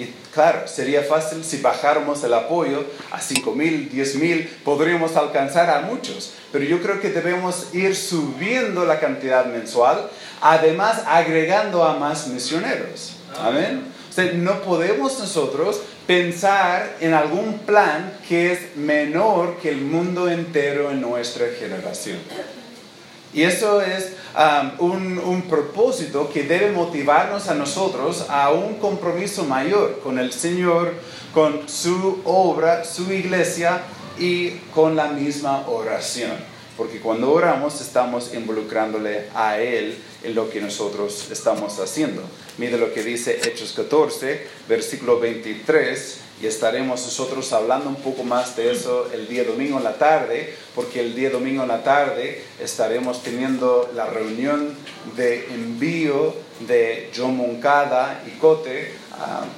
Y 0.00 0.14
claro, 0.32 0.66
sería 0.66 1.02
fácil 1.02 1.44
si 1.44 1.58
bajáramos 1.58 2.24
el 2.24 2.32
apoyo 2.32 2.86
a 3.12 3.20
5 3.20 3.52
mil, 3.52 3.90
10 3.90 4.14
mil, 4.14 4.48
podríamos 4.64 5.14
alcanzar 5.14 5.68
a 5.68 5.82
muchos. 5.82 6.32
Pero 6.50 6.64
yo 6.64 6.80
creo 6.80 7.02
que 7.02 7.10
debemos 7.10 7.74
ir 7.74 7.94
subiendo 7.94 8.86
la 8.86 8.98
cantidad 8.98 9.44
mensual, 9.44 10.08
además 10.40 11.02
agregando 11.06 11.84
a 11.84 11.98
más 11.98 12.28
misioneros. 12.28 13.16
Amén. 13.38 13.84
no 14.36 14.62
podemos 14.62 15.18
nosotros 15.18 15.82
pensar 16.06 16.96
en 17.00 17.12
algún 17.12 17.58
plan 17.58 18.14
que 18.26 18.52
es 18.52 18.76
menor 18.76 19.58
que 19.58 19.68
el 19.68 19.82
mundo 19.82 20.30
entero 20.30 20.90
en 20.90 21.02
nuestra 21.02 21.46
generación. 21.58 22.18
Y 23.34 23.42
eso 23.42 23.82
es 23.82 24.14
um, 24.36 25.20
un, 25.24 25.42
propósito 25.42 26.30
que 26.32 26.44
debe 26.44 26.72
motivarnos 26.72 27.48
a 27.48 27.54
nosotros 27.54 28.26
a 28.28 28.50
un 28.50 28.74
compromiso 28.74 29.44
mayor 29.44 30.00
con 30.00 30.18
el 30.18 30.32
Señor, 30.32 30.94
con 31.32 31.68
su 31.68 32.20
obra, 32.24 32.84
su 32.84 33.12
iglesia 33.12 33.82
y 34.18 34.50
con 34.74 34.96
la 34.96 35.08
misma 35.08 35.68
oración 35.68 36.50
porque 36.80 36.98
cuando 36.98 37.30
oramos 37.30 37.82
estamos 37.82 38.32
involucrándole 38.32 39.26
a 39.34 39.58
Él 39.58 39.98
en 40.22 40.34
lo 40.34 40.48
que 40.48 40.62
nosotros 40.62 41.30
estamos 41.30 41.78
haciendo. 41.78 42.22
Mire 42.56 42.78
lo 42.78 42.94
que 42.94 43.02
dice 43.02 43.38
Hechos 43.44 43.74
14, 43.74 44.46
versículo 44.66 45.20
23, 45.20 46.20
y 46.40 46.46
estaremos 46.46 47.04
nosotros 47.04 47.52
hablando 47.52 47.88
un 47.88 47.96
poco 47.96 48.24
más 48.24 48.56
de 48.56 48.72
eso 48.72 49.08
el 49.12 49.28
día 49.28 49.44
domingo 49.44 49.76
en 49.78 49.84
la 49.84 49.94
tarde, 49.94 50.54
porque 50.74 51.00
el 51.00 51.14
día 51.14 51.30
domingo 51.30 51.62
en 51.62 51.68
la 51.68 51.82
tarde 51.82 52.42
estaremos 52.58 53.22
teniendo 53.22 53.90
la 53.94 54.06
reunión 54.06 54.74
de 55.16 55.46
envío 55.52 56.34
de 56.60 57.10
John 57.14 57.36
Moncada 57.36 58.22
y 58.26 58.38
Cote, 58.38 58.92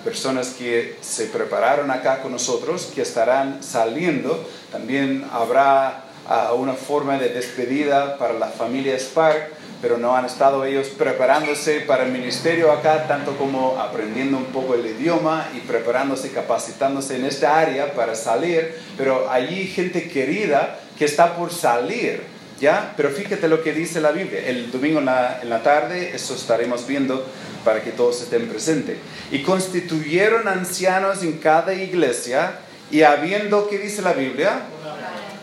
personas 0.03 0.49
que 0.59 0.97
se 1.01 1.27
prepararon 1.27 1.91
acá 1.91 2.21
con 2.21 2.33
nosotros, 2.33 2.91
que 2.93 3.03
estarán 3.03 3.63
saliendo. 3.63 4.45
También 4.73 5.25
habrá 5.33 6.05
a 6.27 6.53
una 6.53 6.75
forma 6.75 7.19
de 7.19 7.29
despedida 7.29 8.19
para 8.19 8.35
la 8.35 8.49
familia 8.49 8.99
Spark, 8.99 9.62
pero 9.83 9.99
no 9.99 10.17
han 10.17 10.25
estado 10.25 10.65
ellos 10.65 10.89
preparándose 10.89 11.81
para 11.81 12.05
el 12.05 12.13
ministerio 12.13 12.73
acá, 12.73 13.07
tanto 13.07 13.37
como 13.37 13.79
aprendiendo 13.79 14.39
un 14.39 14.47
poco 14.47 14.75
el 14.75 14.87
idioma 14.87 15.49
y 15.55 15.61
preparándose, 15.61 16.31
capacitándose 16.31 17.17
en 17.17 17.27
esta 17.27 17.59
área 17.59 17.93
para 17.93 18.15
salir, 18.15 18.75
pero 18.97 19.29
allí 19.29 19.67
gente 19.67 20.09
querida 20.09 20.79
que 20.97 21.05
está 21.05 21.37
por 21.37 21.53
salir, 21.53 22.23
¿ya? 22.61 22.95
Pero 22.97 23.11
fíjate 23.11 23.49
lo 23.49 23.63
que 23.63 23.75
dice 23.75 24.01
la 24.01 24.13
Biblia, 24.13 24.41
el 24.47 24.71
domingo 24.71 25.01
en 25.01 25.07
la, 25.07 25.41
en 25.43 25.51
la 25.51 25.63
tarde, 25.63 26.13
eso 26.15 26.35
estaremos 26.35 26.87
viendo 26.87 27.27
para 27.65 27.83
que 27.83 27.91
todos 27.91 28.23
estén 28.23 28.49
presentes. 28.49 28.97
Y 29.31 29.43
constituyeron 29.43 30.49
ancianos 30.49 31.23
en 31.23 31.39
cada 31.39 31.75
iglesia 31.75 32.61
y 32.91 33.03
habiendo, 33.03 33.69
¿qué 33.69 33.79
dice 33.79 34.01
la 34.01 34.13
Biblia? 34.13 34.63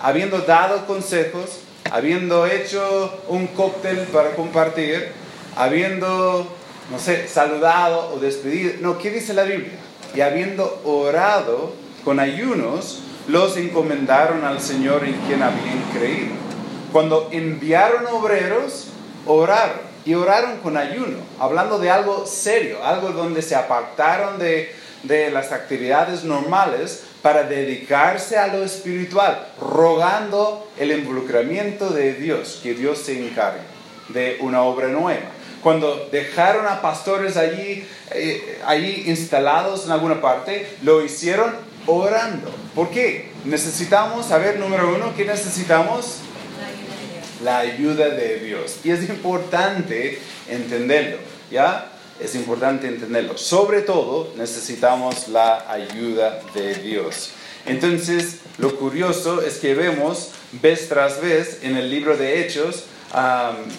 habiendo 0.02 0.40
dado 0.40 0.86
consejos, 0.86 1.60
habiendo 1.92 2.46
hecho 2.46 3.22
un 3.28 3.48
cóctel 3.48 4.00
para 4.14 4.36
compartir, 4.36 5.12
habiendo, 5.56 6.48
no 6.92 7.00
sé, 7.00 7.28
saludado 7.28 8.14
o 8.14 8.20
despedido. 8.20 8.74
No, 8.82 8.98
¿qué 8.98 9.12
dice 9.12 9.34
la 9.34 9.44
Biblia? 9.44 9.80
Y 10.16 10.22
habiendo 10.22 10.82
orado 10.86 11.74
con 12.04 12.20
ayunos, 12.20 13.02
los 13.28 13.58
encomendaron 13.58 14.44
al 14.44 14.62
Señor 14.62 15.04
en 15.04 15.14
quien 15.28 15.44
habían 15.44 15.82
creído. 15.94 16.34
Cuando 16.92 17.30
enviaron 17.32 18.08
obreros, 18.08 18.88
oraron 19.26 19.90
y 20.06 20.16
oraron 20.16 20.58
con 20.58 20.78
ayuno, 20.78 21.18
hablando 21.40 21.78
de 21.78 21.92
algo 21.92 22.26
serio, 22.26 22.84
algo 22.84 23.12
donde 23.12 23.42
se 23.42 23.56
apartaron 23.56 24.40
de, 24.40 24.74
de 25.04 25.32
las 25.32 25.52
actividades 25.52 26.24
normales 26.24 27.04
para 27.22 27.44
dedicarse 27.44 28.38
a 28.38 28.48
lo 28.48 28.64
espiritual, 28.64 29.48
rogando 29.60 30.70
el 30.78 30.92
involucramiento 30.92 31.90
de 31.90 32.14
Dios, 32.14 32.60
que 32.62 32.74
Dios 32.74 33.00
se 33.00 33.20
encargue 33.20 33.62
de 34.10 34.38
una 34.42 34.62
obra 34.64 34.88
nueva. 34.88 35.32
Cuando 35.62 36.08
dejaron 36.12 36.66
a 36.68 36.82
pastores 36.82 37.36
allí, 37.36 37.86
eh, 38.12 38.60
allí 38.66 39.04
instalados 39.08 39.86
en 39.86 39.92
alguna 39.92 40.22
parte, 40.22 40.78
lo 40.84 41.04
hicieron 41.04 41.54
orando. 41.86 42.50
¿Por 42.74 42.90
qué? 42.90 43.32
Necesitamos, 43.44 44.32
a 44.32 44.38
ver, 44.38 44.58
número 44.60 44.96
uno, 44.96 45.14
¿qué 45.16 45.26
necesitamos? 45.26 46.20
La 47.44 47.60
ayuda 47.60 48.10
de 48.10 48.40
Dios. 48.40 48.80
Y 48.84 48.92
es 48.92 49.08
importante 49.10 50.20
entenderlo, 50.50 51.18
¿ya? 51.52 51.92
Es 52.20 52.36
importante 52.36 52.88
entenderlo. 52.88 53.38
Sobre 53.38 53.82
todo 53.82 54.34
necesitamos 54.38 55.28
la 55.30 55.72
ayuda 55.72 56.42
de 56.54 56.76
Dios. 56.76 57.32
Entonces, 57.66 58.40
lo 58.58 58.76
curioso 58.78 59.42
es 59.42 59.58
que 59.58 59.74
vemos 59.74 60.30
vez 60.62 60.90
tras 60.90 61.22
vez 61.22 61.60
en 61.64 61.78
el 61.78 61.90
libro 61.90 62.18
de 62.18 62.42
Hechos, 62.42 62.86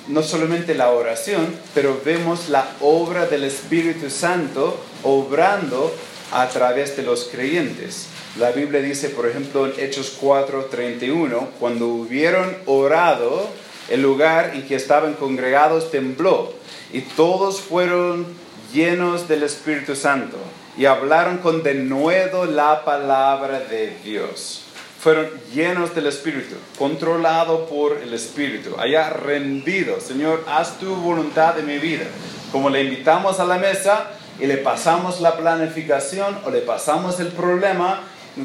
no 0.09 0.23
solamente 0.23 0.75
la 0.75 0.91
oración, 0.91 1.55
pero 1.75 2.01
vemos 2.05 2.49
la 2.49 2.69
obra 2.81 3.27
del 3.27 3.45
Espíritu 3.45 4.11
Santo 4.11 4.79
obrando 5.03 5.95
a 6.33 6.49
través 6.49 6.97
de 6.97 7.03
los 7.03 7.25
creyentes. 7.25 8.07
La 8.39 8.53
Biblia 8.53 8.81
dice, 8.81 9.09
por 9.09 9.29
ejemplo, 9.29 9.67
en 9.67 9.73
Hechos 9.81 10.17
4:31, 10.21 11.49
cuando 11.59 11.89
hubieron 11.89 12.57
orado, 12.67 13.49
el 13.91 14.03
lugar 14.03 14.53
en 14.55 14.67
que 14.67 14.77
estaban 14.77 15.15
congregados 15.15 15.91
tembló 15.91 16.55
y 16.93 17.03
todos 17.03 17.61
fueron 17.61 18.27
llenos 18.73 19.29
del 19.29 19.43
Espíritu 19.43 19.97
Santo 19.97 20.37
y 20.77 20.87
hablaron 20.87 21.39
con 21.39 21.63
denuedo 21.63 22.47
la 22.47 22.85
palabra 22.85 23.61
de 23.61 23.97
Dios. 24.03 24.65
fueron 25.01 25.31
llenos 25.55 25.95
del 25.95 26.07
Espíritu, 26.09 26.57
controlado 26.79 27.65
por 27.67 27.97
el 28.03 28.13
Espíritu, 28.13 28.77
allá 28.79 29.09
rendido, 29.09 29.99
Señor, 29.99 30.45
haz 30.47 30.79
tu 30.79 30.95
voluntad 30.95 31.59
en 31.59 31.67
mi 31.67 31.79
vida. 31.79 32.05
Como 32.53 32.69
le 32.69 32.83
invitamos 32.83 33.41
a 33.41 33.47
la 33.47 33.57
mesa 33.57 34.11
y 34.39 34.47
le 34.47 34.59
pasamos 34.59 35.23
la 35.23 35.39
planificación 35.39 36.39
o 36.45 36.51
le 36.51 36.61
pasamos 36.61 37.19
el 37.19 37.29
problema, 37.29 38.01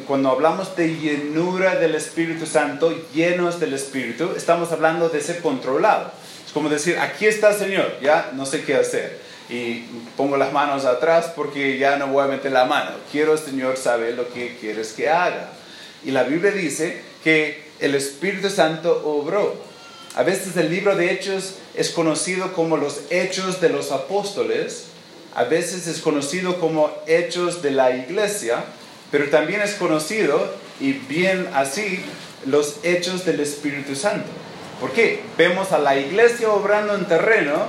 cuando 0.07 0.29
hablamos 0.29 0.75
de 0.75 0.95
llenura 0.95 1.75
del 1.75 1.95
Espíritu 1.95 2.45
Santo, 2.45 2.93
llenos 3.13 3.59
del 3.59 3.73
Espíritu, 3.73 4.31
estamos 4.35 4.71
hablando 4.71 5.09
de 5.09 5.21
ser 5.21 5.41
controlado. 5.41 6.11
Es 6.45 6.51
como 6.51 6.69
decir, 6.69 6.97
aquí 6.97 7.25
está 7.25 7.53
Señor, 7.53 7.99
ya 8.01 8.31
no 8.33 8.45
sé 8.45 8.63
qué 8.63 8.75
hacer. 8.75 9.19
Y 9.49 9.83
pongo 10.17 10.37
las 10.37 10.51
manos 10.51 10.85
atrás 10.85 11.31
porque 11.35 11.77
ya 11.77 11.97
no 11.97 12.07
voy 12.07 12.23
a 12.23 12.27
meter 12.27 12.51
la 12.51 12.65
mano. 12.65 12.91
Quiero, 13.11 13.37
Señor, 13.37 13.77
saber 13.77 14.15
lo 14.15 14.33
que 14.33 14.57
quieres 14.59 14.93
que 14.93 15.09
haga. 15.09 15.49
Y 16.03 16.11
la 16.11 16.23
Biblia 16.23 16.51
dice 16.51 17.01
que 17.23 17.65
el 17.79 17.93
Espíritu 17.95 18.49
Santo 18.49 19.03
obró. 19.05 19.55
A 20.15 20.23
veces 20.23 20.55
el 20.57 20.69
libro 20.69 20.95
de 20.95 21.11
Hechos 21.11 21.55
es 21.75 21.89
conocido 21.89 22.53
como 22.53 22.77
los 22.77 23.01
Hechos 23.09 23.59
de 23.59 23.69
los 23.69 23.91
Apóstoles, 23.91 24.85
a 25.35 25.43
veces 25.43 25.87
es 25.87 25.99
conocido 25.99 26.59
como 26.59 26.89
Hechos 27.05 27.61
de 27.61 27.71
la 27.71 27.91
Iglesia, 27.91 28.63
pero 29.15 29.29
también 29.29 29.61
es 29.61 29.75
conocido, 29.75 30.45
y 30.81 30.91
bien 30.91 31.47
así, 31.53 32.01
los 32.45 32.79
hechos 32.83 33.23
del 33.23 33.39
Espíritu 33.39 33.95
Santo. 33.95 34.27
¿Por 34.81 34.91
qué? 34.91 35.21
Vemos 35.37 35.71
a 35.71 35.79
la 35.79 35.97
iglesia 35.97 36.51
obrando 36.51 36.93
en 36.95 37.05
terreno, 37.05 37.65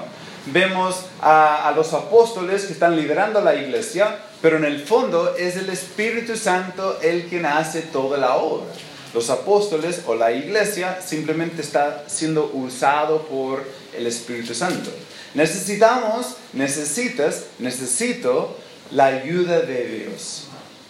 vemos 0.47 1.03
a, 1.23 1.73
los 1.77 1.93
apóstoles 1.93 2.65
que 2.65 2.73
están 2.73 2.97
liderando 2.97 3.41
la 3.43 3.55
iglesia, 3.55 4.19
pero 4.43 4.57
en 4.57 4.65
el 4.65 4.85
fondo 4.85 5.37
es 5.37 5.55
el 5.55 5.71
Espíritu 5.71 6.37
Santo 6.37 6.99
el 7.01 7.27
quien 7.27 7.47
hace 7.47 7.83
toda 7.83 8.19
la 8.19 8.39
obra. 8.39 8.67
Los 9.15 9.31
apóstoles 9.31 10.03
o 10.09 10.17
la 10.17 10.33
iglesia 10.33 11.01
simplemente 11.01 11.63
está 11.63 12.07
siendo 12.09 12.51
usado 12.55 13.23
por 13.29 13.63
el 13.97 14.05
Espíritu 14.09 14.53
Santo. 14.53 14.91
Necesitamos, 15.35 16.39
necesitas, 16.55 17.45
necesito 17.61 18.57
la 18.91 19.05
ayuda 19.05 19.61
de 19.61 19.87
Dios 19.87 20.47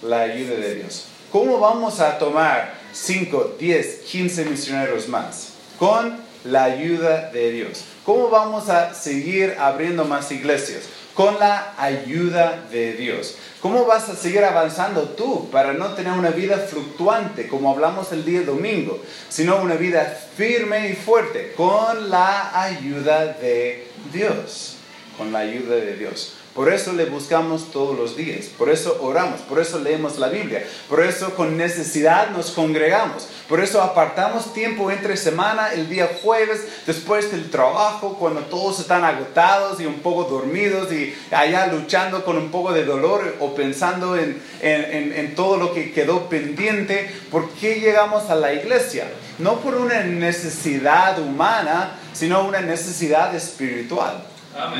la 0.06 0.22
ayuda 0.22 0.56
de 0.56 0.76
Dios. 0.76 1.06
¿Cómo 1.32 1.58
vamos 1.58 2.00
a 2.00 2.18
tomar 2.18 2.74
5, 2.92 3.56
10, 3.58 3.86
15 4.10 4.44
misioneros 4.46 5.08
más? 5.08 5.54
Con 5.78 6.16
la 6.44 6.64
ayuda 6.64 7.30
de 7.30 7.50
Dios. 7.50 7.84
¿Cómo 8.04 8.30
vamos 8.30 8.68
a 8.68 8.94
seguir 8.94 9.56
abriendo 9.58 10.04
más 10.04 10.30
iglesias? 10.30 10.84
Con 11.14 11.38
la 11.38 11.74
ayuda 11.78 12.66
de 12.70 12.92
Dios. 12.92 13.36
¿Cómo 13.60 13.84
vas 13.84 14.08
a 14.08 14.14
seguir 14.14 14.44
avanzando 14.44 15.08
tú 15.10 15.50
para 15.50 15.72
no 15.72 15.94
tener 15.94 16.12
una 16.12 16.30
vida 16.30 16.58
fluctuante, 16.58 17.48
como 17.48 17.72
hablamos 17.72 18.12
el 18.12 18.24
día 18.24 18.42
domingo, 18.42 19.02
sino 19.28 19.56
una 19.56 19.74
vida 19.74 20.04
firme 20.36 20.90
y 20.90 20.94
fuerte? 20.94 21.52
Con 21.56 22.10
la 22.10 22.62
ayuda 22.62 23.26
de 23.26 23.88
Dios. 24.12 24.76
Con 25.18 25.32
la 25.32 25.40
ayuda 25.40 25.74
de 25.74 25.96
Dios. 25.96 26.34
Por 26.56 26.72
eso 26.72 26.94
le 26.94 27.04
buscamos 27.04 27.70
todos 27.70 27.98
los 27.98 28.16
días, 28.16 28.46
por 28.46 28.70
eso 28.70 28.98
oramos, 29.02 29.42
por 29.42 29.60
eso 29.60 29.78
leemos 29.78 30.18
la 30.18 30.28
Biblia, 30.28 30.66
por 30.88 31.04
eso 31.04 31.34
con 31.34 31.58
necesidad 31.58 32.30
nos 32.30 32.50
congregamos, 32.50 33.28
por 33.46 33.60
eso 33.60 33.82
apartamos 33.82 34.54
tiempo 34.54 34.90
entre 34.90 35.18
semana, 35.18 35.74
el 35.74 35.90
día 35.90 36.08
jueves, 36.22 36.66
después 36.86 37.30
del 37.30 37.50
trabajo, 37.50 38.16
cuando 38.18 38.40
todos 38.40 38.80
están 38.80 39.04
agotados 39.04 39.82
y 39.82 39.84
un 39.84 40.00
poco 40.00 40.24
dormidos 40.24 40.90
y 40.90 41.14
allá 41.30 41.66
luchando 41.66 42.24
con 42.24 42.38
un 42.38 42.50
poco 42.50 42.72
de 42.72 42.86
dolor 42.86 43.36
o 43.38 43.54
pensando 43.54 44.16
en, 44.16 44.40
en 44.62 45.34
todo 45.34 45.58
lo 45.58 45.74
que 45.74 45.92
quedó 45.92 46.30
pendiente. 46.30 47.14
¿Por 47.30 47.50
qué 47.50 47.80
llegamos 47.80 48.30
a 48.30 48.34
la 48.34 48.54
iglesia? 48.54 49.08
No 49.38 49.60
por 49.60 49.74
una 49.74 50.02
necesidad 50.04 51.18
humana, 51.20 51.98
sino 52.14 52.48
una 52.48 52.60
necesidad 52.60 53.34
espiritual. 53.34 54.24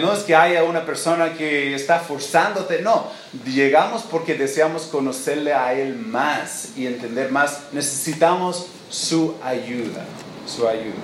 No 0.01 0.13
es 0.13 0.21
que 0.21 0.35
haya 0.35 0.65
una 0.65 0.85
persona 0.85 1.35
que 1.35 1.75
está 1.75 2.01
forzándote, 2.01 2.83
no. 2.83 3.11
Llegamos 3.45 4.03
porque 4.03 4.35
deseamos 4.35 4.83
conocerle 4.83 5.53
a 5.53 5.75
Él 5.75 5.97
más 5.97 6.71
y 6.77 6.87
entender 6.87 7.31
más. 7.31 7.61
Necesitamos 7.73 8.67
su 8.89 9.37
ayuda, 9.43 10.05
su 10.47 10.67
ayuda, 10.67 10.95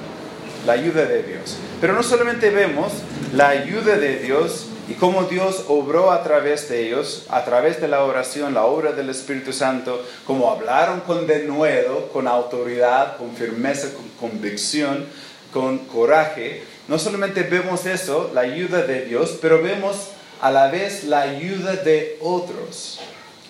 la 0.66 0.72
ayuda 0.72 1.04
de 1.04 1.22
Dios. 1.22 1.56
Pero 1.80 1.92
no 1.92 2.02
solamente 2.02 2.50
vemos 2.50 2.92
la 3.34 3.48
ayuda 3.48 3.96
de 3.96 4.18
Dios 4.18 4.66
y 4.88 4.94
cómo 4.94 5.24
Dios 5.24 5.66
obró 5.68 6.10
a 6.10 6.22
través 6.22 6.68
de 6.68 6.86
ellos, 6.86 7.26
a 7.30 7.44
través 7.44 7.80
de 7.80 7.88
la 7.88 8.04
oración, 8.04 8.54
la 8.54 8.64
obra 8.64 8.92
del 8.92 9.10
Espíritu 9.10 9.52
Santo, 9.52 10.04
cómo 10.26 10.50
hablaron 10.50 11.00
con 11.00 11.26
denuedo, 11.26 12.08
con 12.08 12.26
autoridad, 12.26 13.16
con 13.16 13.34
firmeza, 13.34 13.88
con 13.94 14.30
convicción, 14.30 15.06
con 15.52 15.78
coraje, 15.78 16.64
no 16.88 16.98
solamente 16.98 17.42
vemos 17.42 17.86
eso, 17.86 18.30
la 18.34 18.42
ayuda 18.42 18.82
de 18.82 19.04
Dios, 19.04 19.38
pero 19.40 19.62
vemos 19.62 20.08
a 20.40 20.50
la 20.50 20.68
vez 20.68 21.04
la 21.04 21.20
ayuda 21.20 21.76
de 21.76 22.18
otros. 22.20 23.00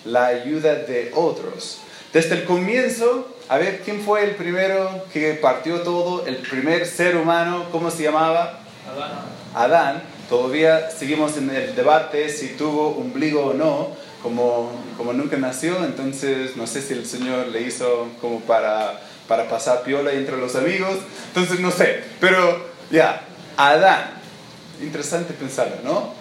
La 0.05 0.27
ayuda 0.27 0.75
de 0.75 1.11
otros. 1.15 1.79
Desde 2.13 2.35
el 2.35 2.43
comienzo, 2.45 3.35
a 3.49 3.57
ver, 3.57 3.81
¿quién 3.83 4.01
fue 4.01 4.23
el 4.23 4.35
primero 4.35 5.03
que 5.11 5.33
partió 5.33 5.81
todo? 5.81 6.25
El 6.27 6.37
primer 6.37 6.85
ser 6.85 7.17
humano, 7.17 7.65
¿cómo 7.71 7.89
se 7.89 8.03
llamaba? 8.03 8.59
Adán. 8.87 9.11
Adán. 9.55 10.03
Todavía 10.29 10.89
seguimos 10.91 11.37
en 11.37 11.49
el 11.49 11.75
debate 11.75 12.29
si 12.29 12.49
tuvo 12.49 12.89
ombligo 12.89 13.47
o 13.47 13.53
no, 13.53 13.89
como, 14.21 14.71
como 14.97 15.13
nunca 15.13 15.37
nació, 15.37 15.83
entonces 15.83 16.55
no 16.55 16.65
sé 16.65 16.81
si 16.81 16.93
el 16.93 17.05
Señor 17.05 17.47
le 17.47 17.61
hizo 17.61 18.07
como 18.21 18.39
para, 18.41 19.01
para 19.27 19.49
pasar 19.49 19.83
piola 19.83 20.13
entre 20.13 20.37
los 20.37 20.55
amigos, 20.55 20.97
entonces 21.27 21.59
no 21.59 21.71
sé, 21.71 22.03
pero 22.19 22.72
ya, 22.91 23.21
Adán. 23.57 24.21
Interesante 24.81 25.33
pensarlo, 25.33 25.77
¿no? 25.83 26.13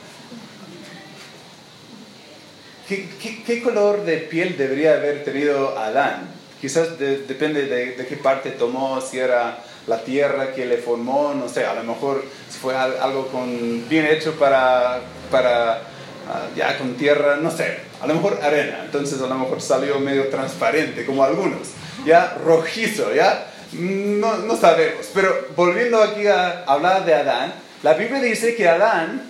¿Qué, 2.89 3.63
color 3.63 4.05
de 4.05 4.19
piel 4.19 4.57
debería 4.57 4.95
haber 4.95 5.25
tenido 5.25 5.79
Adán? 5.79 6.29
Quizás 6.61 6.99
depende 6.99 7.67
de, 7.67 8.07
qué 8.07 8.17
parte 8.17 8.51
tomó, 8.51 9.01
si 9.01 9.19
era 9.19 9.59
la 9.87 10.05
tierra 10.05 10.53
que 10.53 10.67
le 10.67 10.77
formó, 10.77 11.35
no 11.35 11.49
sé, 11.49 11.65
a 11.65 11.75
lo 11.75 11.83
mejor 11.83 12.25
fue 12.61 12.77
algo 12.77 13.29
con, 13.29 13.89
bien 13.89 14.07
hecho 14.07 14.35
para, 14.35 15.01
para 15.31 15.83
ah, 16.29 16.47
ya 16.55 16.79
con 16.79 16.95
tierra, 16.95 17.37
no 17.37 17.51
sé, 17.51 17.79
a 18.01 18.07
lo 18.07 18.15
mejor 18.15 18.39
arena, 18.43 18.83
entonces 18.85 19.21
a 19.21 19.27
lo 19.27 19.35
mejor 19.35 19.61
salió 19.61 19.99
medio 19.99 20.29
transparente, 20.29 21.05
como 21.05 21.25
algunos, 21.25 21.69
ya 22.05 22.37
rojizo, 22.45 23.13
ya 23.13 23.52
no, 23.73 24.39
no 24.39 24.57
sabemos. 24.57 25.07
Pero 25.15 25.49
volviendo 25.57 26.03
aquí 26.03 26.27
a 26.27 26.65
hablar 26.67 27.05
de 27.05 27.15
Adán, 27.15 27.55
la 27.83 27.95
Biblia 27.95 28.21
dice 28.21 28.55
que 28.55 28.69
Adán, 28.69 29.23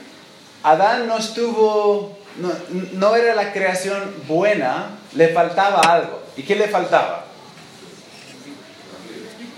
Adán 0.63 1.07
no 1.07 1.19
estuvo, 1.19 2.19
no, 2.37 2.51
no 2.93 3.17
era 3.17 3.35
la 3.35 3.53
creación 3.53 4.15
buena, 4.27 4.99
le 5.15 5.29
faltaba 5.29 5.81
algo. 5.81 6.23
¿Y 6.37 6.43
qué 6.43 6.57
le 6.57 6.69
faltaba? 6.69 7.27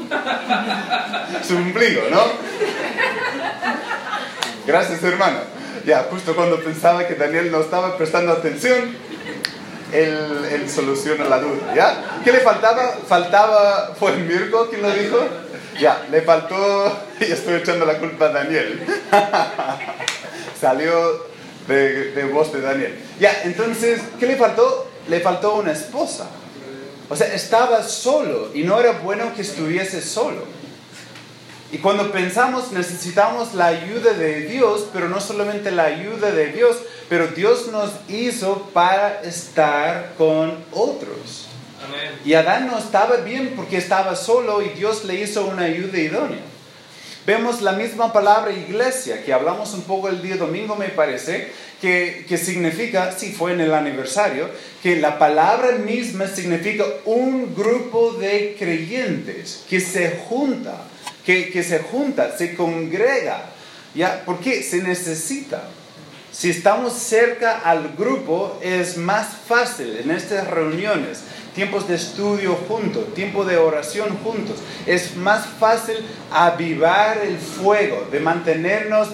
Su 1.46 1.56
ombligo, 1.56 2.02
¿no? 2.10 2.22
Gracias, 4.66 5.02
hermano. 5.02 5.38
Ya, 5.86 6.06
justo 6.10 6.34
cuando 6.34 6.62
pensaba 6.62 7.06
que 7.06 7.14
Daniel 7.14 7.50
no 7.50 7.60
estaba 7.60 7.96
prestando 7.96 8.32
atención, 8.32 8.96
él, 9.92 10.68
soluciona 10.68 11.24
la 11.24 11.38
duda, 11.38 11.74
¿ya? 11.74 12.20
¿Qué 12.24 12.32
le 12.32 12.40
faltaba? 12.40 12.98
Faltaba, 13.06 13.94
¿fue 13.98 14.16
Mirko 14.16 14.68
quien 14.68 14.82
lo 14.82 14.90
dijo? 14.90 15.18
Ya, 15.78 16.06
le 16.10 16.22
faltó, 16.22 17.06
y 17.20 17.24
estoy 17.24 17.54
echando 17.54 17.84
la 17.84 17.98
culpa 17.98 18.26
a 18.26 18.28
Daniel. 18.30 18.80
Salió 20.60 21.26
de, 21.68 22.12
de 22.12 22.24
voz 22.24 22.52
de 22.52 22.60
Daniel. 22.60 22.98
Ya, 23.18 23.42
entonces, 23.44 24.00
¿qué 24.18 24.26
le 24.26 24.36
faltó? 24.36 24.88
Le 25.08 25.20
faltó 25.20 25.56
una 25.56 25.72
esposa. 25.72 26.26
O 27.08 27.16
sea, 27.16 27.32
estaba 27.34 27.82
solo 27.82 28.50
y 28.54 28.62
no 28.62 28.80
era 28.80 28.92
bueno 28.92 29.34
que 29.34 29.42
estuviese 29.42 30.00
solo. 30.00 30.53
Y 31.74 31.78
cuando 31.78 32.12
pensamos 32.12 32.70
necesitamos 32.70 33.52
la 33.54 33.66
ayuda 33.66 34.12
de 34.12 34.42
Dios, 34.42 34.86
pero 34.92 35.08
no 35.08 35.20
solamente 35.20 35.72
la 35.72 35.86
ayuda 35.86 36.30
de 36.30 36.52
Dios, 36.52 36.76
pero 37.08 37.26
Dios 37.26 37.66
nos 37.72 37.90
hizo 38.08 38.70
para 38.72 39.22
estar 39.22 40.14
con 40.16 40.56
otros. 40.70 41.48
Y 42.24 42.34
Adán 42.34 42.68
no 42.68 42.78
estaba 42.78 43.16
bien 43.16 43.54
porque 43.56 43.76
estaba 43.76 44.14
solo 44.14 44.62
y 44.62 44.68
Dios 44.68 45.04
le 45.04 45.16
hizo 45.16 45.46
una 45.46 45.64
ayuda 45.64 45.98
idónea. 45.98 46.42
Vemos 47.26 47.60
la 47.60 47.72
misma 47.72 48.12
palabra 48.12 48.52
iglesia, 48.52 49.24
que 49.24 49.32
hablamos 49.32 49.74
un 49.74 49.82
poco 49.82 50.08
el 50.08 50.22
día 50.22 50.36
domingo, 50.36 50.76
me 50.76 50.90
parece, 50.90 51.50
que, 51.80 52.24
que 52.28 52.38
significa, 52.38 53.10
si 53.10 53.32
fue 53.32 53.52
en 53.52 53.60
el 53.60 53.74
aniversario, 53.74 54.48
que 54.80 54.94
la 54.94 55.18
palabra 55.18 55.72
misma 55.78 56.28
significa 56.28 56.84
un 57.04 57.52
grupo 57.52 58.12
de 58.12 58.54
creyentes 58.56 59.64
que 59.68 59.80
se 59.80 60.22
junta 60.28 60.84
que, 61.24 61.62
se 61.62 61.80
junta, 61.80 62.36
se 62.36 62.54
congrega. 62.54 63.50
¿Ya? 63.94 64.24
¿Por 64.24 64.40
qué? 64.40 64.62
Se 64.62 64.82
necesita. 64.82 65.68
Si 66.32 66.50
estamos 66.50 66.94
cerca 66.94 67.60
al 67.60 67.94
grupo, 67.96 68.58
es 68.60 68.96
más 68.96 69.28
fácil 69.46 69.98
en 69.98 70.10
estas 70.10 70.48
reuniones 70.48 71.20
tiempos 71.54 71.86
de 71.86 71.94
estudio 71.94 72.56
juntos, 72.68 73.14
tiempo 73.14 73.44
de 73.44 73.56
oración 73.56 74.18
juntos. 74.18 74.56
Es 74.86 75.16
más 75.16 75.46
fácil 75.46 75.96
avivar 76.32 77.18
el 77.18 77.38
fuego, 77.38 78.08
de 78.10 78.20
mantenernos 78.20 79.08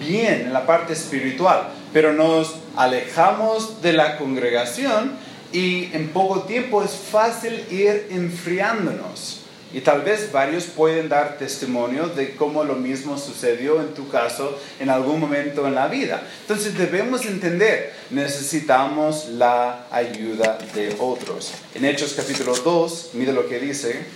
bien 0.00 0.42
en 0.46 0.52
la 0.52 0.66
parte 0.66 0.92
espiritual, 0.92 1.68
pero 1.92 2.12
nos 2.12 2.56
alejamos 2.76 3.80
de 3.80 3.92
la 3.92 4.18
congregación 4.18 5.12
y 5.52 5.90
en 5.92 6.08
poco 6.08 6.42
tiempo 6.42 6.82
es 6.82 6.90
fácil 6.90 7.64
ir 7.70 8.08
enfriándonos. 8.10 9.43
Y 9.74 9.80
tal 9.80 10.02
vez 10.02 10.30
varios 10.30 10.66
pueden 10.66 11.08
dar 11.08 11.36
testimonio 11.36 12.06
de 12.06 12.36
cómo 12.36 12.62
lo 12.62 12.76
mismo 12.76 13.18
sucedió 13.18 13.80
en 13.80 13.92
tu 13.92 14.08
caso 14.08 14.56
en 14.78 14.88
algún 14.88 15.18
momento 15.18 15.66
en 15.66 15.74
la 15.74 15.88
vida. 15.88 16.22
Entonces 16.42 16.78
debemos 16.78 17.26
entender, 17.26 17.92
necesitamos 18.10 19.30
la 19.30 19.88
ayuda 19.90 20.58
de 20.76 20.94
otros. 21.00 21.54
En 21.74 21.84
Hechos 21.84 22.14
capítulo 22.14 22.54
2, 22.54 23.10
mire 23.14 23.32
lo 23.32 23.48
que 23.48 23.58
dice. 23.58 24.06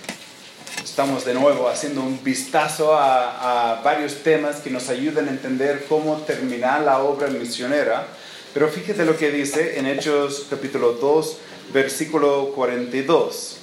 Estamos 0.85 1.25
de 1.25 1.35
nuevo 1.35 1.69
haciendo 1.69 2.03
un 2.03 2.23
vistazo 2.23 2.95
a, 2.97 3.81
varios 3.83 4.23
temas 4.23 4.61
que 4.61 4.71
nos 4.71 4.89
ayudan 4.89 5.27
a 5.27 5.33
entender 5.33 5.87
cómo 5.89 6.19
terminar 6.19 6.83
la 6.83 7.01
obra 7.01 7.27
misionera. 7.27 8.07
Pero 8.55 8.69
fíjate 8.69 9.05
lo 9.05 9.17
que 9.17 9.33
dice 9.33 9.81
en 9.81 9.87
Hechos 9.87 10.47
capítulo 10.49 10.93
2, 10.93 11.37
versículo 11.73 12.53
42. 12.55 13.59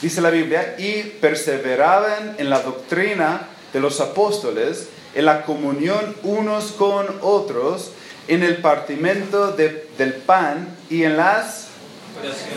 Dice 0.00 0.20
la 0.20 0.30
Biblia, 0.30 0.74
y 0.78 1.02
perseveraban 1.20 2.36
en 2.38 2.50
la 2.50 2.60
doctrina 2.60 3.48
de 3.72 3.80
los 3.80 4.00
apóstoles, 4.00 4.88
en 5.14 5.24
la 5.24 5.42
comunión 5.42 6.14
unos 6.22 6.72
con 6.72 7.06
otros, 7.22 7.92
en 8.28 8.42
el 8.42 8.58
partimiento 8.58 9.52
del 9.52 10.14
pan 10.26 10.76
y 10.90 11.04
en 11.04 11.16
las 11.16 11.68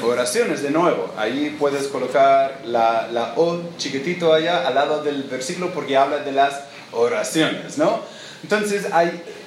oraciones. 0.04 0.62
De 0.62 0.72
nuevo, 0.72 1.14
ahí 1.18 1.56
puedes 1.60 1.88
colocar 1.88 2.62
la, 2.66 3.08
la 3.12 3.34
O 3.36 3.62
chiquitito 3.78 4.34
allá 4.34 4.68
al 4.68 4.76
lado 4.76 5.04
del 5.04 5.24
versículo 5.24 5.74
porque 5.74 5.98
habla 5.98 6.20
de 6.20 6.32
las 6.32 6.62
oraciones, 6.92 7.78
¿no? 7.78 8.02
Entonces, 8.44 8.86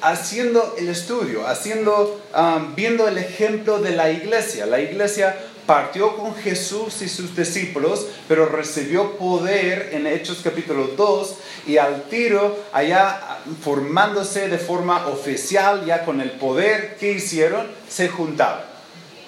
haciendo 0.02 0.74
el 0.78 0.88
estudio, 0.88 1.46
haciendo, 1.46 2.20
um, 2.36 2.74
viendo 2.74 3.06
el 3.06 3.18
ejemplo 3.18 3.78
de 3.78 3.92
la 3.92 4.10
iglesia, 4.10 4.66
la 4.66 4.80
iglesia 4.80 5.36
partió 5.70 6.16
con 6.16 6.34
Jesús 6.34 7.00
y 7.00 7.08
sus 7.08 7.36
discípulos, 7.36 8.08
pero 8.26 8.46
recibió 8.46 9.12
poder 9.12 9.90
en 9.92 10.08
Hechos 10.08 10.40
capítulo 10.42 10.88
2 10.96 11.36
y 11.68 11.76
al 11.76 12.08
tiro 12.08 12.58
allá 12.72 13.38
formándose 13.62 14.48
de 14.48 14.58
forma 14.58 15.06
oficial, 15.06 15.86
ya 15.86 16.04
con 16.04 16.20
el 16.20 16.32
poder 16.32 16.96
que 16.96 17.12
hicieron, 17.12 17.68
se 17.88 18.08
juntaban 18.08 18.64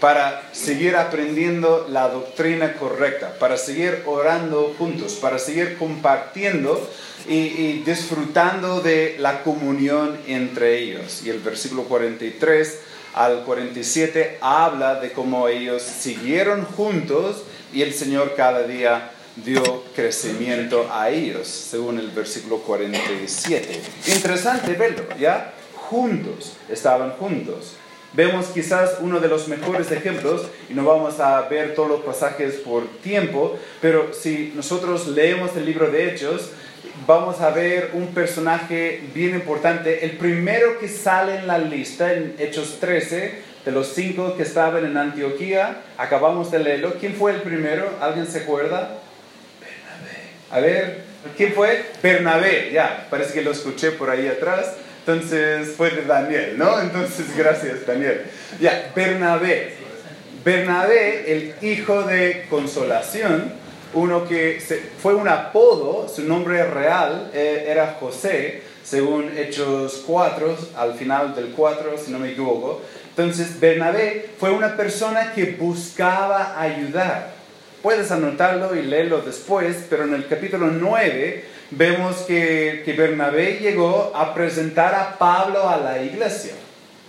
para 0.00 0.42
seguir 0.50 0.96
aprendiendo 0.96 1.86
la 1.88 2.08
doctrina 2.08 2.74
correcta, 2.74 3.38
para 3.38 3.56
seguir 3.56 4.02
orando 4.06 4.74
juntos, 4.76 5.12
para 5.22 5.38
seguir 5.38 5.78
compartiendo 5.78 6.90
y, 7.28 7.34
y, 7.34 7.84
disfrutando 7.86 8.80
de 8.80 9.14
la 9.20 9.44
comunión 9.44 10.18
entre 10.26 10.78
ellos. 10.78 11.22
Y 11.24 11.30
el 11.30 11.38
versículo 11.38 11.84
43 11.84 12.80
al 13.14 13.44
47 13.44 14.38
habla 14.40 15.00
de 15.00 15.12
cómo 15.12 15.48
ellos 15.48 15.82
siguieron 15.82 16.64
juntos 16.64 17.42
y 17.72 17.82
el 17.82 17.92
Señor 17.92 18.34
cada 18.36 18.64
día 18.64 19.10
dio 19.36 19.84
crecimiento 19.94 20.88
a 20.92 21.10
ellos, 21.10 21.48
según 21.48 21.98
el 21.98 22.10
versículo 22.10 22.58
47. 22.58 23.80
Interesante 24.08 24.74
verlo, 24.74 25.04
¿ya? 25.18 25.54
Juntos, 25.74 26.52
estaban 26.68 27.12
juntos. 27.12 27.74
Vemos 28.14 28.46
quizás 28.48 28.98
uno 29.00 29.20
de 29.20 29.28
los 29.28 29.48
mejores 29.48 29.90
ejemplos, 29.90 30.42
y 30.68 30.74
no 30.74 30.84
vamos 30.84 31.18
a 31.18 31.40
ver 31.48 31.74
todos 31.74 31.88
los 31.88 32.00
pasajes 32.02 32.56
por 32.56 32.86
tiempo, 32.98 33.58
pero 33.80 34.12
si 34.12 34.52
nosotros 34.54 35.08
leemos 35.08 35.56
el 35.56 35.64
libro 35.64 35.90
de 35.90 36.10
Hechos, 36.10 36.50
vamos 37.06 37.40
a 37.40 37.50
ver 37.50 37.90
un 37.94 38.08
personaje 38.08 39.02
bien 39.14 39.34
importante. 39.34 40.04
El 40.04 40.12
primero 40.12 40.78
que 40.78 40.88
sale 40.88 41.36
en 41.36 41.46
la 41.46 41.58
lista, 41.58 42.12
en 42.12 42.34
Hechos 42.38 42.78
13, 42.80 43.52
de 43.64 43.72
los 43.72 43.88
cinco 43.94 44.36
que 44.36 44.42
estaban 44.42 44.84
en 44.84 44.96
Antioquía, 44.96 45.82
acabamos 45.96 46.50
de 46.50 46.58
leerlo. 46.58 46.94
¿Quién 46.98 47.14
fue 47.14 47.32
el 47.32 47.42
primero? 47.42 47.90
¿Alguien 48.00 48.26
se 48.26 48.40
acuerda? 48.40 48.98
Bernabé. 49.60 50.18
A 50.50 50.60
ver, 50.60 51.02
¿quién 51.36 51.52
fue? 51.52 51.84
Bernabé, 52.02 52.70
ya, 52.72 53.06
parece 53.08 53.34
que 53.34 53.42
lo 53.42 53.52
escuché 53.52 53.92
por 53.92 54.10
ahí 54.10 54.26
atrás. 54.26 54.74
Entonces 55.06 55.74
fue 55.76 55.90
de 55.90 56.02
Daniel, 56.02 56.54
¿no? 56.56 56.80
Entonces, 56.80 57.36
gracias, 57.36 57.86
Daniel. 57.86 58.22
Ya, 58.60 58.90
Bernabé. 58.94 59.74
Bernabé, 60.44 61.32
el 61.32 61.54
hijo 61.62 62.02
de 62.02 62.46
consolación, 62.50 63.52
uno 63.94 64.26
que 64.26 64.62
fue 65.00 65.14
un 65.14 65.28
apodo, 65.28 66.08
su 66.08 66.22
nombre 66.22 66.64
real 66.64 67.30
eh, 67.34 67.66
era 67.68 67.96
José, 68.00 68.62
según 68.82 69.36
Hechos 69.36 70.02
4, 70.06 70.56
al 70.76 70.94
final 70.94 71.34
del 71.34 71.50
4, 71.50 71.96
si 71.98 72.10
no 72.10 72.18
me 72.18 72.32
equivoco. 72.32 72.80
Entonces, 73.10 73.60
Bernabé 73.60 74.30
fue 74.38 74.50
una 74.50 74.76
persona 74.76 75.32
que 75.34 75.56
buscaba 75.58 76.60
ayudar. 76.60 77.32
Puedes 77.82 78.10
anotarlo 78.10 78.74
y 78.74 78.82
leerlo 78.82 79.20
después, 79.20 79.84
pero 79.90 80.04
en 80.04 80.14
el 80.14 80.26
capítulo 80.26 80.68
9 80.68 81.44
vemos 81.70 82.16
que, 82.22 82.82
que 82.84 82.92
Bernabé 82.94 83.58
llegó 83.60 84.12
a 84.14 84.34
presentar 84.34 84.94
a 84.94 85.18
Pablo 85.18 85.68
a 85.68 85.76
la 85.76 86.02
iglesia. 86.02 86.52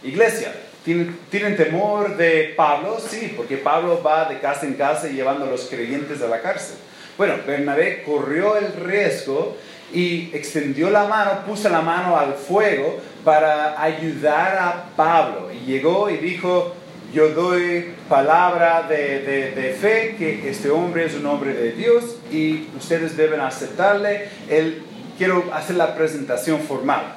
Iglesia, 0.03 0.51
¿Tienen, 0.83 1.55
temor 1.55 2.17
de 2.17 2.53
Pablo? 2.57 2.97
Sí, 2.99 3.33
porque 3.37 3.55
Pablo 3.55 4.01
va 4.03 4.25
de 4.25 4.39
casa 4.39 4.65
en 4.65 4.73
casa 4.73 5.07
llevando 5.07 5.45
a 5.45 5.49
los 5.49 5.67
creyentes 5.67 6.21
a 6.21 6.27
la 6.27 6.41
cárcel. 6.41 6.75
Bueno, 7.17 7.35
Bernabé 7.47 8.03
corrió 8.03 8.57
el 8.57 8.73
riesgo 8.73 9.55
y 9.93 10.29
extendió 10.33 10.89
la 10.89 11.05
mano, 11.05 11.45
puso 11.45 11.69
la 11.69 11.81
mano 11.81 12.17
al 12.17 12.33
fuego 12.33 12.99
para 13.23 13.81
ayudar 13.81 14.57
a 14.57 14.85
Pablo. 14.97 15.49
Y 15.53 15.65
llegó 15.65 16.09
y 16.09 16.17
dijo, 16.17 16.75
yo 17.13 17.29
doy 17.29 17.93
palabra 18.09 18.85
de, 18.89 19.19
de, 19.55 19.73
fe 19.79 20.15
que 20.17 20.49
este 20.49 20.69
hombre 20.69 21.05
es 21.05 21.15
un 21.15 21.25
hombre 21.27 21.53
de 21.53 21.71
Dios 21.71 22.17
y 22.29 22.67
ustedes 22.77 23.15
deben 23.15 23.39
aceptarle. 23.39 24.27
Él, 24.49 24.83
quiero 25.17 25.45
hacer 25.53 25.77
la 25.77 25.95
presentación 25.95 26.59
formal. 26.59 27.15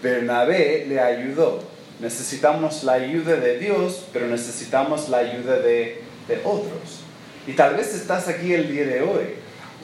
Bernabé 0.00 0.86
le 0.88 1.00
ayudó 1.00 1.77
Necesitamos 2.00 2.84
la 2.84 2.92
ayuda 2.92 3.36
de 3.36 3.58
Dios, 3.58 4.04
pero 4.12 4.28
necesitamos 4.28 5.08
la 5.08 5.18
ayuda 5.18 5.58
de, 5.58 6.04
otros. 6.44 7.00
Y 7.46 7.54
tal 7.54 7.74
vez 7.74 7.94
estás 7.94 8.28
aquí 8.28 8.52
el 8.52 8.70
día 8.70 8.84
de 8.84 9.02
hoy, 9.02 9.34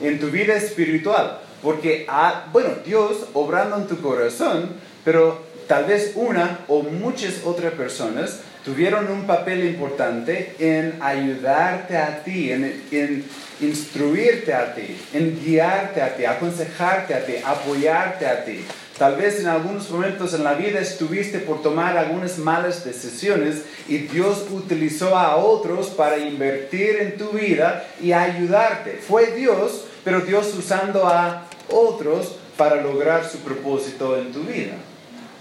en 0.01 0.19
tu 0.19 0.27
vida 0.27 0.55
espiritual, 0.55 1.39
porque, 1.61 2.05
ah, 2.07 2.45
bueno, 2.53 2.69
Dios 2.85 3.25
obrando 3.33 3.77
en 3.77 3.87
tu 3.87 3.99
corazón, 3.99 4.73
pero 5.03 5.43
tal 5.67 5.85
vez 5.85 6.13
una 6.15 6.59
o 6.67 6.83
muchas 6.83 7.41
otras 7.43 7.73
personas 7.73 8.41
tuvieron 8.63 9.11
un 9.11 9.25
papel 9.25 9.65
importante 9.65 10.55
en 10.59 10.97
ayudarte 11.01 11.97
a 11.97 12.23
ti, 12.23 12.51
en, 12.51 12.83
en, 12.91 13.25
instruirte 13.61 14.53
a 14.53 14.73
ti, 14.73 14.97
en 15.13 15.39
guiarte 15.43 16.01
a 16.01 16.15
ti, 16.15 16.25
aconsejarte 16.25 17.13
a 17.13 17.25
ti, 17.25 17.33
apoyarte 17.43 18.25
a 18.25 18.45
ti. 18.45 18.63
Tal 18.97 19.17
vez 19.17 19.41
en 19.41 19.47
algunos 19.47 19.89
momentos 19.91 20.33
en 20.33 20.45
la 20.45 20.53
vida 20.53 20.79
estuviste 20.79 21.39
por 21.39 21.61
tomar 21.61 21.97
algunas 21.97 22.37
malas 22.37 22.85
decisiones 22.85 23.63
y 23.89 23.97
Dios 23.97 24.45
utilizó 24.51 25.17
a 25.17 25.35
otros 25.35 25.87
para 25.87 26.17
invertir 26.17 26.95
en 27.01 27.17
tu 27.17 27.31
vida 27.31 27.85
y 28.01 28.13
ayudarte. 28.13 29.01
Fue 29.05 29.31
Dios, 29.31 29.83
pero 30.05 30.21
Dios 30.21 30.55
usando 30.57 31.07
a 31.07 31.45
otros 31.69 32.37
para 32.57 32.81
lograr 32.81 33.27
su 33.27 33.39
propósito 33.39 34.17
en 34.17 34.31
tu 34.31 34.43
vida. 34.43 34.75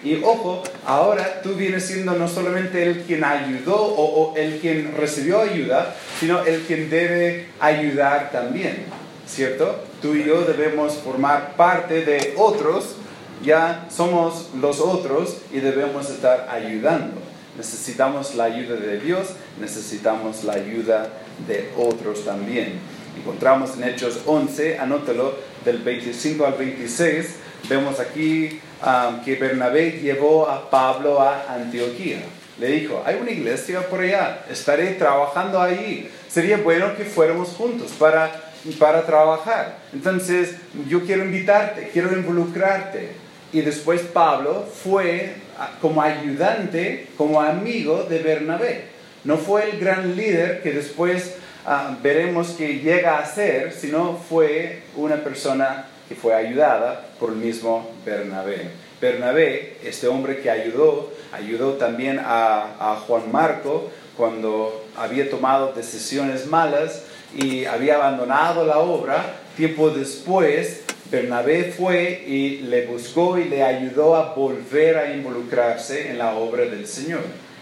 Y 0.03 0.21
ojo, 0.25 0.64
ahora 0.85 1.40
tú 1.40 1.55
vienes 1.55 1.87
siendo 1.87 2.12
no 2.14 2.27
solamente 2.27 2.83
el 2.83 3.03
quien 3.03 3.23
ayudó 3.23 3.77
o, 3.77 4.33
o 4.33 4.37
el 4.37 4.59
quien 4.59 4.97
recibió 4.97 5.40
ayuda, 5.40 5.95
sino 6.19 6.45
el 6.45 6.62
quien 6.62 6.90
debe 6.90 7.47
ayudar 7.61 8.33
también, 8.33 8.85
¿cierto? 9.29 9.85
Tú 10.03 10.17
y 10.17 10.25
yo 10.25 10.43
debemos 10.43 10.95
formar 10.95 11.55
parte 11.55 12.05
de 12.05 12.35
otros 12.37 12.97
ya 13.44 13.87
somos 13.90 14.50
los 14.61 14.80
otros 14.80 15.38
y 15.52 15.61
debemos 15.61 16.11
estar 16.11 16.48
ayudando. 16.50 17.20
Necesitamos 17.57 18.35
la 18.35 18.44
ayuda 18.44 18.74
de 18.76 18.98
Dios, 18.98 19.28
necesitamos 19.61 20.42
la 20.44 20.54
ayuda 20.54 21.09
de 21.46 21.72
otros 21.76 22.24
también. 22.24 22.80
Encontramos 23.16 23.76
en 23.76 23.85
Hechos 23.85 24.20
11, 24.26 24.78
anótelo, 24.78 25.35
del 25.64 25.78
25 25.78 26.44
al 26.44 26.54
26, 26.54 27.37
vemos 27.68 28.00
aquí 28.00 28.61
um, 28.85 29.24
que 29.24 29.37
Bernabé 29.37 30.00
llevó 30.02 30.48
a 30.48 30.68
Pablo 30.68 31.20
a 31.20 31.46
Antioquía. 31.54 32.22
Le 32.59 32.68
dijo, 32.68 33.02
hay 33.04 33.16
una 33.20 33.30
iglesia 33.30 33.88
por 33.88 34.00
allá, 34.00 34.44
estaré 34.50 34.92
trabajando 34.92 35.61
ahí. 35.61 36.11
Sería 36.28 36.59
bueno 36.59 36.96
que 36.96 37.04
fuéramos 37.04 37.48
juntos 37.50 37.92
para, 37.98 38.52
para 38.78 39.07
trabajar. 39.07 39.78
Entonces, 39.92 40.57
yo 40.88 41.04
quiero 41.04 41.24
invitarte, 41.24 41.90
quiero 41.92 42.12
involucrarte. 42.12 43.23
Y 43.55 43.61
después 43.61 44.03
Pablo 44.03 44.67
fue 44.83 45.35
como 45.81 46.03
ayudante, 46.03 47.07
como 47.17 47.40
amigo 47.40 48.03
de 48.03 48.19
Bernabé. 48.19 48.87
No 49.23 49.38
fue 49.38 49.71
el 49.71 49.79
gran 49.79 50.17
líder 50.17 50.61
que 50.61 50.73
después 50.73 51.37
ah, 51.64 51.97
veremos 52.03 52.49
que 52.59 52.81
llega 52.81 53.21
a 53.21 53.25
ser, 53.25 53.73
sino 53.73 54.17
fue 54.17 54.83
una 54.97 55.23
persona 55.23 55.87
que 56.09 56.17
fue 56.17 56.35
ayudada 56.35 57.07
por 57.21 57.31
el 57.31 57.37
mismo 57.37 57.93
Bernabé. 58.05 58.71
Bernabé, 59.01 59.77
este 59.85 60.09
hombre 60.09 60.40
que 60.40 60.51
ayudó, 60.51 61.12
ayudó 61.33 61.75
también 61.75 62.19
a, 62.19 62.75
a 62.81 62.97
Juan 63.07 63.31
Marco 63.31 63.88
cuando 64.17 64.85
había 64.97 65.31
tomado 65.31 65.73
decisiones 65.75 66.47
malas 66.47 67.05
y 67.37 67.67
había 67.67 67.95
abandonado 67.95 68.67
la 68.67 68.79
obra. 68.81 69.37
Tiempo 69.57 69.90
después, 69.90 70.84
Bernabé 71.14 71.70
fue 71.70 72.24
y 72.27 72.59
le 72.62 72.87
buscó 72.87 73.38
y 73.38 73.44
le 73.44 73.62
ayudó 73.62 74.16
a 74.16 74.35
volver 74.35 74.98
a 74.98 75.14
involucrarse 75.14 76.11
en 76.11 76.18
la 76.18 76.35
obra 76.35 76.64
del 76.64 76.88
Señor. 76.88 77.20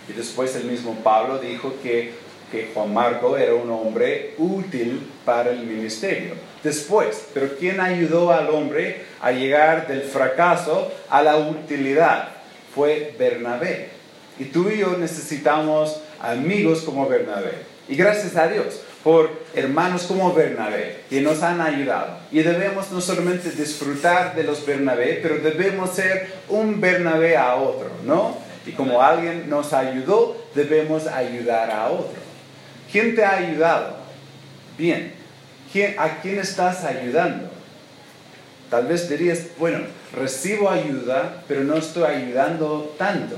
Y 0.09 0.15
después 0.15 0.57
el 0.57 0.65
mismo 0.65 0.95
Pablo 1.05 1.38
dijo 1.38 1.75
que, 1.83 2.12
que 2.51 2.71
Juan 2.73 2.95
Marco 2.95 3.37
era 3.37 3.55
un 3.55 3.69
hombre 3.71 4.33
útil 4.38 5.07
para 5.27 5.51
el 5.51 5.67
ministerio. 5.67 6.33
Después, 6.65 7.27
pero 7.35 7.51
¿quién 7.59 7.79
ayudó 7.79 8.33
al 8.33 8.49
hombre 8.49 9.03
a 9.21 9.33
llegar 9.33 9.87
del 9.87 10.01
fracaso 10.01 10.91
a 11.11 11.23
la 11.23 11.37
utilidad? 11.37 12.29
Fue 12.75 13.15
Bernabé. 13.19 13.91
Y 14.38 14.45
tú 14.47 14.71
y 14.71 14.79
yo 14.79 14.97
necesitamos 14.97 16.01
amigos 16.23 16.81
como 16.81 17.07
Bernabé. 17.07 17.53
Y 17.87 17.97
gracias 17.97 18.35
a 18.37 18.49
Dios 18.49 18.81
por 19.03 19.31
hermanos 19.55 20.05
como 20.05 20.33
Bernabé 20.33 21.01
que 21.11 21.21
nos 21.21 21.43
han 21.43 21.61
ayudado. 21.61 22.19
Y 22.31 22.43
debemos 22.43 22.91
no 22.93 23.01
solamente 23.01 23.51
disfrutar 23.51 24.35
de 24.35 24.45
los 24.45 24.65
Bernabé, 24.65 25.21
pero 25.23 25.38
debemos 25.38 25.91
ser 25.91 26.33
un 26.49 26.81
Bernabé 26.81 27.37
a 27.37 27.57
otro, 27.57 27.91
¿no? 28.05 28.37
Y 28.65 28.73
como 28.73 29.03
alguien 29.03 29.51
nos 29.51 29.73
ayudó, 29.73 30.47
debemos 30.55 31.07
ayudar 31.07 31.71
a 31.71 31.91
otro. 31.91 32.21
¿Quién 32.91 33.17
te 33.17 33.25
ha 33.25 33.38
ayudado? 33.38 33.97
Bien. 34.79 35.15
¿A 35.97 36.21
quién 36.21 36.38
estás 36.38 36.85
ayudando? 36.85 37.51
Tal 38.69 38.87
vez 38.87 39.09
dirías, 39.09 39.47
bueno, 39.59 39.81
recibo 40.15 40.71
ayuda, 40.71 41.43
pero 41.49 41.65
no 41.65 41.77
estoy 41.77 42.05
ayudando 42.05 42.95
tanto. 42.99 43.37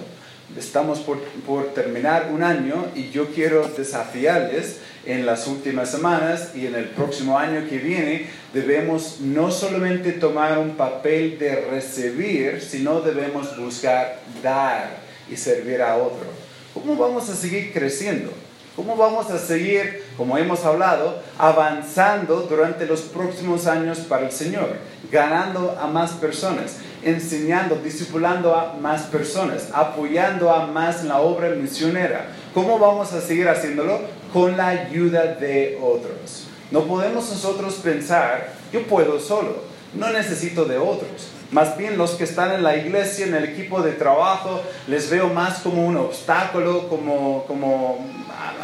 Estamos 0.59 1.00
por, 1.00 1.20
por 1.46 1.72
terminar 1.74 2.29
un 2.33 2.42
año 2.42 2.87
y 2.94 3.11
yo 3.11 3.29
quiero 3.29 3.68
desafiarles 3.68 4.79
en 5.07 5.27
las 5.27 5.47
últimas 5.47 5.90
semanas 5.90 6.51
y 6.55 6.67
en 6.67 6.75
el 6.75 6.87
próximo 6.87 7.38
año 7.38 7.69
que 7.69 7.79
viene, 7.79 8.27
debemos 8.53 9.21
no 9.21 9.51
solamente 9.51 10.12
tomar 10.12 10.59
un 10.59 10.77
papel 10.77 11.38
de 11.38 11.57
recibir, 11.57 12.61
sino 12.61 13.01
debemos 13.01 13.57
buscar 13.57 14.21
dar 14.43 14.99
y 15.31 15.37
servir 15.37 15.83
a 15.83 15.97
otro. 15.97 16.27
¿Cómo 16.73 16.97
vamos 16.97 17.29
a 17.29 17.37
seguir 17.37 17.73
creciendo? 17.73 18.33
¿Cómo 18.77 18.97
vamos 18.97 19.31
a 19.31 19.38
seguir, 19.38 20.03
como 20.17 20.37
hemos 20.37 20.64
hablado, 20.64 21.23
avanzando 21.38 22.40
durante 22.40 22.87
los 22.87 23.03
próximos 23.03 23.69
años 23.69 24.01
para 24.01 24.27
el 24.27 24.33
Señor? 24.33 24.79
Ganando 25.12 25.79
a 25.81 25.87
más 25.87 26.11
personas, 26.12 26.79
enseñando, 27.05 27.77
discipulando 27.77 28.53
a 28.53 28.75
más 28.81 29.03
personas, 29.03 29.69
apoyando 29.73 30.51
a 30.51 30.67
más 30.67 31.03
en 31.03 31.09
la 31.09 31.21
obra 31.21 31.51
misionera. 31.51 32.33
¿Cómo 32.53 32.81
vamos 32.81 33.12
a 33.12 33.21
seguir 33.21 33.49
haciéndolo? 33.49 34.01
Con 34.35 34.57
la 34.57 34.68
ayuda 34.68 35.37
de 35.37 35.79
otros. 35.81 36.49
No 36.73 36.83
podemos 36.87 37.31
nosotros 37.31 37.75
pensar, 37.75 38.53
yo 38.73 38.83
puedo 38.83 39.20
solo, 39.20 39.59
no 39.94 40.11
necesito 40.11 40.64
de 40.64 40.77
otros. 40.77 41.29
Más 41.53 41.79
bien 41.79 41.97
los 41.97 42.14
que 42.14 42.25
están 42.25 42.51
en 42.51 42.64
la 42.64 42.77
iglesia, 42.77 43.27
en 43.27 43.35
el 43.37 43.44
equipo 43.44 43.81
de 43.81 43.92
trabajo, 43.92 44.61
les 44.88 45.09
veo 45.09 45.29
más 45.29 45.61
como 45.61 45.87
un 45.87 45.97
obstáculo, 45.97 46.88
como, 46.88 47.44
como 47.47 48.05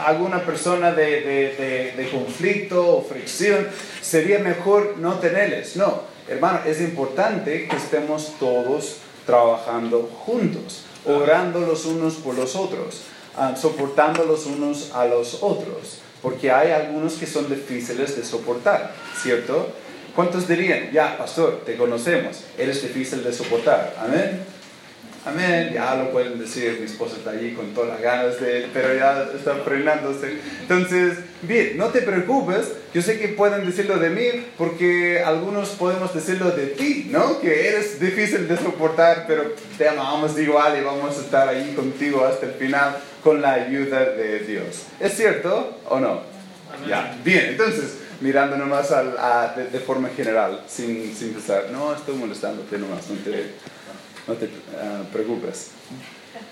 alguna 0.04 0.44
persona 0.44 0.90
de, 0.90 1.20
de, 1.20 1.94
de, 1.96 2.11
conflicto 2.11 2.96
o 2.96 3.02
fricción. 3.04 3.68
Sería 4.02 4.40
mejor 4.40 4.96
no 4.98 5.20
tenerles. 5.20 5.76
No, 5.76 6.00
hermano, 6.28 6.62
es 6.66 6.80
importante 6.80 7.68
que 7.68 7.76
estemos 7.76 8.35
todos 8.40 8.96
trabajando 9.24 10.11
juntos, 10.26 10.83
orando 11.06 11.61
los 11.61 11.85
unos 11.85 12.14
por 12.14 12.35
los 12.35 12.56
otros, 12.56 13.02
ah, 13.36 13.54
soportando 13.56 14.24
los 14.24 14.46
unos 14.46 14.92
a 14.92 15.04
los 15.06 15.42
otros, 15.42 15.98
porque 16.22 16.50
hay 16.50 16.70
algunos 16.72 17.14
que 17.14 17.26
son 17.26 17.48
difíciles 17.48 18.16
de 18.16 18.24
soportar, 18.24 18.92
¿cierto? 19.20 19.72
¿Cuántos 20.14 20.48
dirían, 20.48 20.90
ya, 20.92 21.16
pastor, 21.16 21.62
te 21.64 21.76
conocemos, 21.76 22.42
eres 22.58 22.82
difícil 22.82 23.22
de 23.22 23.32
soportar? 23.32 23.94
Amén. 23.98 24.44
Amén, 25.22 25.70
ya 25.74 25.96
lo 25.96 26.11
pueden 26.12 26.38
decir, 26.38 26.78
mi 26.80 26.87
esposa 26.87 27.16
está 27.16 27.33
allí 27.33 27.52
con 27.52 27.74
todas 27.74 27.90
las 27.90 28.00
ganas 28.00 28.40
de 28.40 28.68
pero 28.72 28.94
ya 28.94 29.28
está 29.35 29.54
frenándose. 29.56 30.38
Entonces, 30.62 31.18
bien, 31.42 31.76
no 31.76 31.88
te 31.88 32.00
preocupes, 32.00 32.72
yo 32.94 33.02
sé 33.02 33.18
que 33.18 33.28
pueden 33.28 33.66
decirlo 33.66 33.98
de 33.98 34.09
mí, 34.09 34.46
porque 34.56 35.22
algunos 35.22 35.70
podemos 35.70 36.14
decirlo 36.14 36.52
de 36.52 36.68
ti, 36.68 37.09
¿no? 37.11 37.38
Que 37.38 37.68
eres 37.68 38.00
difícil 38.00 38.48
de 38.48 38.56
soportar, 38.56 39.26
pero 39.28 39.52
te 39.76 39.87
amamos 39.87 40.38
igual 40.38 40.78
y 40.78 40.85
vamos 40.85 41.18
a 41.18 41.20
estar 41.20 41.48
ahí 41.50 41.74
contigo 41.74 42.24
hasta 42.24 42.46
el 42.46 42.52
final 42.52 42.96
con 43.22 43.42
la 43.42 43.52
ayuda 43.52 44.06
de 44.06 44.38
Dios. 44.38 44.87
¿Es 44.98 45.14
cierto 45.14 45.80
o 45.90 46.00
no? 46.00 46.22
Ya, 46.88 47.14
bien, 47.22 47.46
entonces, 47.50 47.98
mirando 48.22 48.56
nomás 48.56 48.90
a, 48.90 49.54
de, 49.54 49.80
forma 49.80 50.09
general, 50.09 50.62
sin, 50.66 51.14
sin 51.14 51.35
pensar, 51.35 51.66
no, 51.70 51.94
estoy 51.94 52.16
molestándote 52.16 52.78
nomás, 52.78 53.09
no 53.11 53.16
te, 53.16 53.50
no 54.30 54.36
te 54.36 54.48
ah, 54.76 55.02
preocupes. 55.12 55.72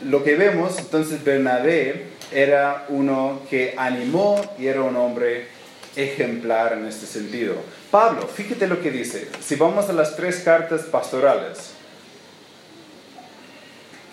Lo 0.04 0.24
que 0.24 0.34
vemos, 0.34 0.78
entonces, 0.78 1.22
Bernabé 1.22 2.06
era 2.32 2.86
uno 2.88 3.40
que 3.48 3.74
animó 3.76 4.40
y 4.58 4.66
era 4.66 4.82
un 4.82 4.96
hombre 4.96 5.46
ejemplar 5.94 6.72
en 6.72 6.86
este 6.86 7.06
sentido. 7.06 7.54
Pablo, 7.90 8.26
fíjate 8.26 8.66
lo 8.66 8.80
que 8.80 8.90
dice. 8.90 9.28
Si 9.40 9.54
vamos 9.54 9.88
a 9.88 9.92
las 9.92 10.16
tres 10.16 10.40
cartas 10.40 10.82
pastorales 10.82 11.70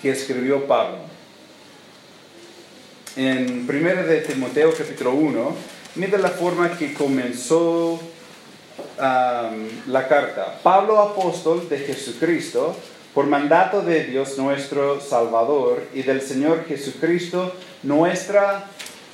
que 0.02 0.12
escribió 0.12 0.66
Pablo, 0.68 1.00
en 3.16 3.68
1 3.68 4.04
de 4.04 4.22
Timoteo 4.22 4.74
capítulo 4.78 5.12
1, 5.14 5.56
mira 5.96 6.18
la 6.18 6.30
forma 6.30 6.78
que 6.78 6.94
comenzó 6.94 8.00
la 8.98 10.08
carta. 10.08 10.60
Pablo, 10.62 11.00
apóstol 11.00 11.68
de 11.70 11.80
Jesucristo, 11.80 12.76
por 13.16 13.28
mandato 13.28 13.82
de 13.82 14.04
Dios 14.04 14.38
nuestro 14.38 15.00
Salvador 15.00 15.82
y 15.94 16.04
del 16.04 16.22
Señor 16.22 16.66
Jesucristo, 16.66 17.56
nuestra 17.82 18.66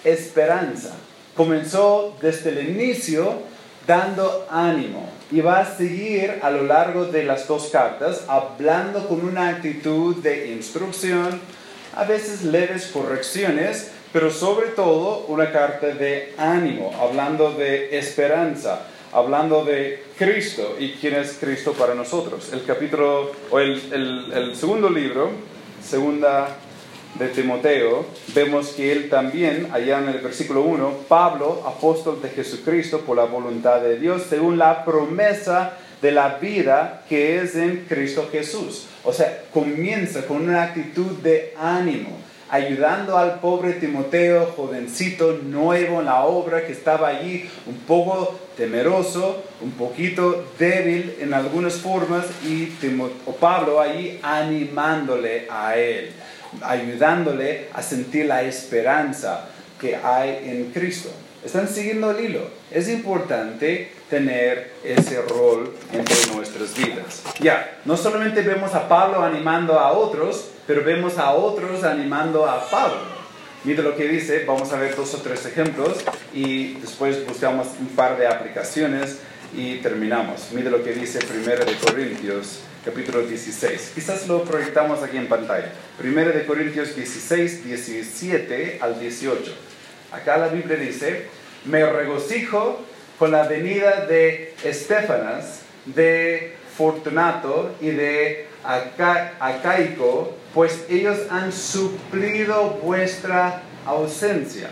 esperanza. 0.03 0.95
Comenzó 1.35 2.17
desde 2.19 2.49
el 2.49 2.67
inicio 2.69 3.43
dando 3.85 4.47
ánimo 4.49 5.07
y 5.31 5.41
va 5.41 5.59
a 5.59 5.77
seguir 5.77 6.39
a 6.41 6.49
lo 6.49 6.63
largo 6.63 7.05
de 7.05 7.23
las 7.23 7.47
dos 7.47 7.69
cartas 7.71 8.25
hablando 8.27 9.07
con 9.07 9.23
una 9.23 9.49
actitud 9.49 10.15
de 10.15 10.51
instrucción, 10.51 11.39
a 11.95 12.03
veces 12.03 12.43
leves 12.43 12.87
correcciones, 12.87 13.91
pero 14.11 14.31
sobre 14.31 14.69
todo 14.69 15.25
una 15.27 15.51
carta 15.51 15.87
de 15.87 16.33
ánimo, 16.39 16.91
hablando 16.99 17.53
de 17.53 17.95
esperanza, 17.99 18.81
hablando 19.11 19.65
de 19.65 20.03
Cristo 20.17 20.75
y 20.79 20.93
quién 20.93 21.15
es 21.15 21.37
Cristo 21.39 21.73
para 21.73 21.93
nosotros. 21.93 22.51
El 22.53 22.63
capítulo, 22.63 23.31
o 23.49 23.59
el, 23.59 23.81
el, 24.33 24.55
segundo 24.55 24.89
libro, 24.89 25.29
segunda 25.83 26.57
de 27.15 27.27
Timoteo, 27.27 28.05
vemos 28.33 28.69
que 28.69 28.91
él 28.91 29.09
también, 29.09 29.67
allá 29.71 29.99
en 29.99 30.09
el 30.09 30.19
versículo 30.19 30.61
1, 30.61 31.05
Pablo, 31.07 31.63
apóstol 31.65 32.21
de 32.21 32.29
Jesucristo 32.29 33.01
por 33.01 33.17
la 33.17 33.25
voluntad 33.25 33.81
de 33.81 33.99
Dios, 33.99 34.23
según 34.29 34.57
la 34.57 34.85
promesa 34.85 35.77
de 36.01 36.11
la 36.11 36.37
vida 36.39 37.03
que 37.07 37.41
es 37.41 37.55
en 37.55 37.85
Cristo 37.87 38.29
Jesús. 38.31 38.87
O 39.03 39.13
sea, 39.13 39.43
comienza 39.53 40.25
con 40.25 40.49
una 40.49 40.63
actitud 40.63 41.17
de 41.21 41.53
ánimo 41.59 42.21
ayudando 42.51 43.17
al 43.17 43.39
pobre 43.39 43.73
Timoteo, 43.73 44.45
jovencito, 44.57 45.39
nuevo 45.41 45.99
en 46.01 46.05
la 46.05 46.25
obra, 46.25 46.65
que 46.65 46.73
estaba 46.73 47.07
allí 47.07 47.49
un 47.65 47.77
poco 47.87 48.37
temeroso, 48.61 49.43
un 49.61 49.71
poquito 49.71 50.45
débil 50.59 51.15
en 51.19 51.33
algunas 51.33 51.73
formas, 51.73 52.25
y 52.45 52.67
Pablo 53.39 53.81
allí 53.81 54.19
animándole 54.21 55.47
a 55.49 55.75
él, 55.77 56.11
ayudándole 56.61 57.69
a 57.73 57.81
sentir 57.81 58.27
la 58.27 58.43
esperanza 58.43 59.49
que 59.79 59.95
hay 59.95 60.43
en 60.45 60.71
Cristo. 60.71 61.09
Están 61.43 61.67
siguiendo 61.67 62.11
el 62.11 62.23
hilo. 62.23 62.41
Es 62.69 62.87
importante 62.87 63.93
tener 64.11 64.73
ese 64.83 65.23
rol 65.23 65.73
entre 65.91 66.35
nuestras 66.35 66.77
vidas. 66.77 67.23
Ya, 67.39 67.79
no 67.85 67.97
solamente 67.97 68.43
vemos 68.43 68.75
a 68.75 68.87
Pablo 68.87 69.23
animando 69.23 69.79
a 69.79 69.91
otros, 69.93 70.49
pero 70.67 70.83
vemos 70.83 71.17
a 71.17 71.31
otros 71.31 71.83
animando 71.83 72.45
a 72.45 72.63
Pablo. 72.69 73.20
Mira 73.63 73.83
lo 73.83 73.95
que 73.95 74.07
dice, 74.07 74.43
vamos 74.45 74.73
a 74.73 74.77
ver 74.77 74.95
dos 74.95 75.13
o 75.13 75.17
tres 75.19 75.45
ejemplos 75.45 76.03
y 76.33 76.73
después 76.79 77.23
buscamos 77.27 77.67
un 77.79 77.89
par 77.89 78.17
de 78.17 78.25
aplicaciones 78.25 79.19
y 79.55 79.75
terminamos. 79.77 80.47
Mira 80.51 80.71
lo 80.71 80.83
que 80.83 80.93
dice 80.93 81.19
1 81.19 81.65
de 81.65 81.75
Corintios 81.75 82.61
capítulo 82.83 83.21
16. 83.21 83.91
Quizás 83.93 84.27
lo 84.27 84.43
proyectamos 84.45 85.03
aquí 85.03 85.17
en 85.17 85.27
pantalla. 85.27 85.71
1 86.03 86.25
de 86.31 86.45
Corintios 86.47 86.95
16, 86.95 87.63
17 87.65 88.79
al 88.81 88.99
18. 88.99 89.53
Acá 90.11 90.37
la 90.37 90.47
Biblia 90.47 90.77
dice, 90.77 91.27
me 91.65 91.85
regocijo 91.85 92.83
con 93.19 93.29
la 93.29 93.43
venida 93.43 94.07
de 94.07 94.55
Estefanas, 94.63 95.61
de 95.85 96.55
Fortunato 96.75 97.75
y 97.79 97.91
de 97.91 98.47
Acaico, 98.63 100.35
pues 100.53 100.85
ellos 100.89 101.17
han 101.29 101.51
suplido 101.51 102.79
vuestra 102.83 103.63
ausencia. 103.85 104.69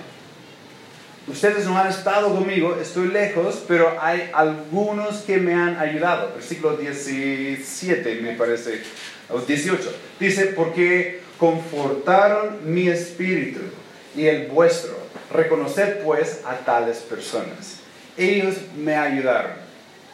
Ustedes 1.28 1.66
no 1.66 1.78
han 1.78 1.88
estado 1.88 2.34
conmigo, 2.34 2.76
estoy 2.82 3.10
lejos, 3.10 3.64
pero 3.68 3.98
hay 4.02 4.32
algunos 4.34 5.18
que 5.18 5.38
me 5.38 5.54
han 5.54 5.78
ayudado. 5.78 6.34
Versículo 6.34 6.76
17 6.76 8.22
me 8.22 8.34
parece, 8.34 8.82
o 9.30 9.40
18. 9.40 9.94
Dice, 10.20 10.46
porque 10.48 11.22
confortaron 11.38 12.74
mi 12.74 12.88
espíritu 12.88 13.60
y 14.16 14.26
el 14.26 14.48
vuestro. 14.48 14.98
Reconoced 15.32 16.04
pues 16.04 16.42
a 16.46 16.56
tales 16.58 16.98
personas. 16.98 17.78
Ellos 18.18 18.56
me 18.76 18.96
ayudaron. 18.96 19.69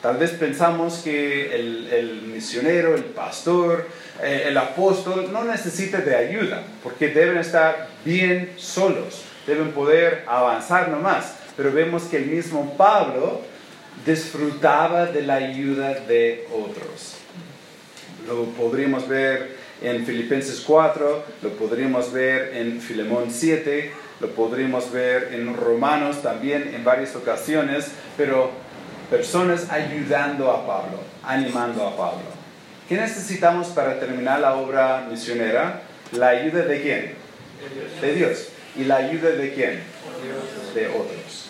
Tal 0.05 0.17
vez 0.17 0.33
pensamos 0.33 1.01
que 1.03 1.55
el, 1.55 2.21
misionero, 2.31 2.93
el 2.93 3.05
pastor, 3.05 3.87
eh, 4.21 4.43
el 4.45 4.55
apóstol 4.55 5.33
no 5.33 5.43
necesita 5.45 5.97
de 5.97 6.15
ayuda, 6.15 6.61
porque 6.83 7.07
deben 7.07 7.39
estar 7.39 7.87
bien 8.05 8.51
solos, 8.55 9.23
deben 9.47 9.71
poder 9.71 10.23
avanzar 10.27 10.89
nomás. 10.89 11.37
Pero 11.57 11.71
vemos 11.71 12.03
que 12.03 12.17
el 12.17 12.27
mismo 12.27 12.75
Pablo 12.77 13.41
disfrutaba 14.05 15.07
de 15.07 15.23
la 15.23 15.37
ayuda 15.37 15.95
de 15.95 16.47
otros. 16.53 17.15
Lo 18.27 18.43
podríamos 18.51 19.07
ver 19.07 19.55
en 19.81 20.05
Filipenses 20.05 20.61
4, 20.67 21.23
lo 21.41 21.49
podríamos 21.53 22.13
ver 22.13 22.55
en 22.55 22.79
Filemón 22.79 23.31
7, 23.31 23.91
lo 24.19 24.29
podríamos 24.29 24.91
ver 24.91 25.33
en 25.33 25.57
Romanos 25.57 26.21
también 26.21 26.75
en 26.75 26.83
varias 26.83 27.15
ocasiones, 27.15 27.87
pero 28.15 28.64
personas 29.09 29.69
ayudando 29.69 30.51
a 30.51 30.65
Pablo, 30.65 30.99
animando 31.23 31.87
a 31.87 31.95
Pablo. 31.95 32.23
¿Qué 32.87 32.95
necesitamos 32.95 33.67
para 33.69 33.99
terminar 33.99 34.39
la 34.39 34.55
obra 34.55 35.07
misionera? 35.09 35.81
¿La 36.11 36.29
ayuda 36.29 36.63
de 36.63 36.81
quién? 36.81 37.13
De 38.01 38.13
Dios. 38.13 38.49
¿Y 38.75 38.83
la 38.83 38.97
ayuda 38.97 39.29
de 39.29 39.53
quién? 39.53 39.81
De 40.73 40.87
otros. 40.87 41.49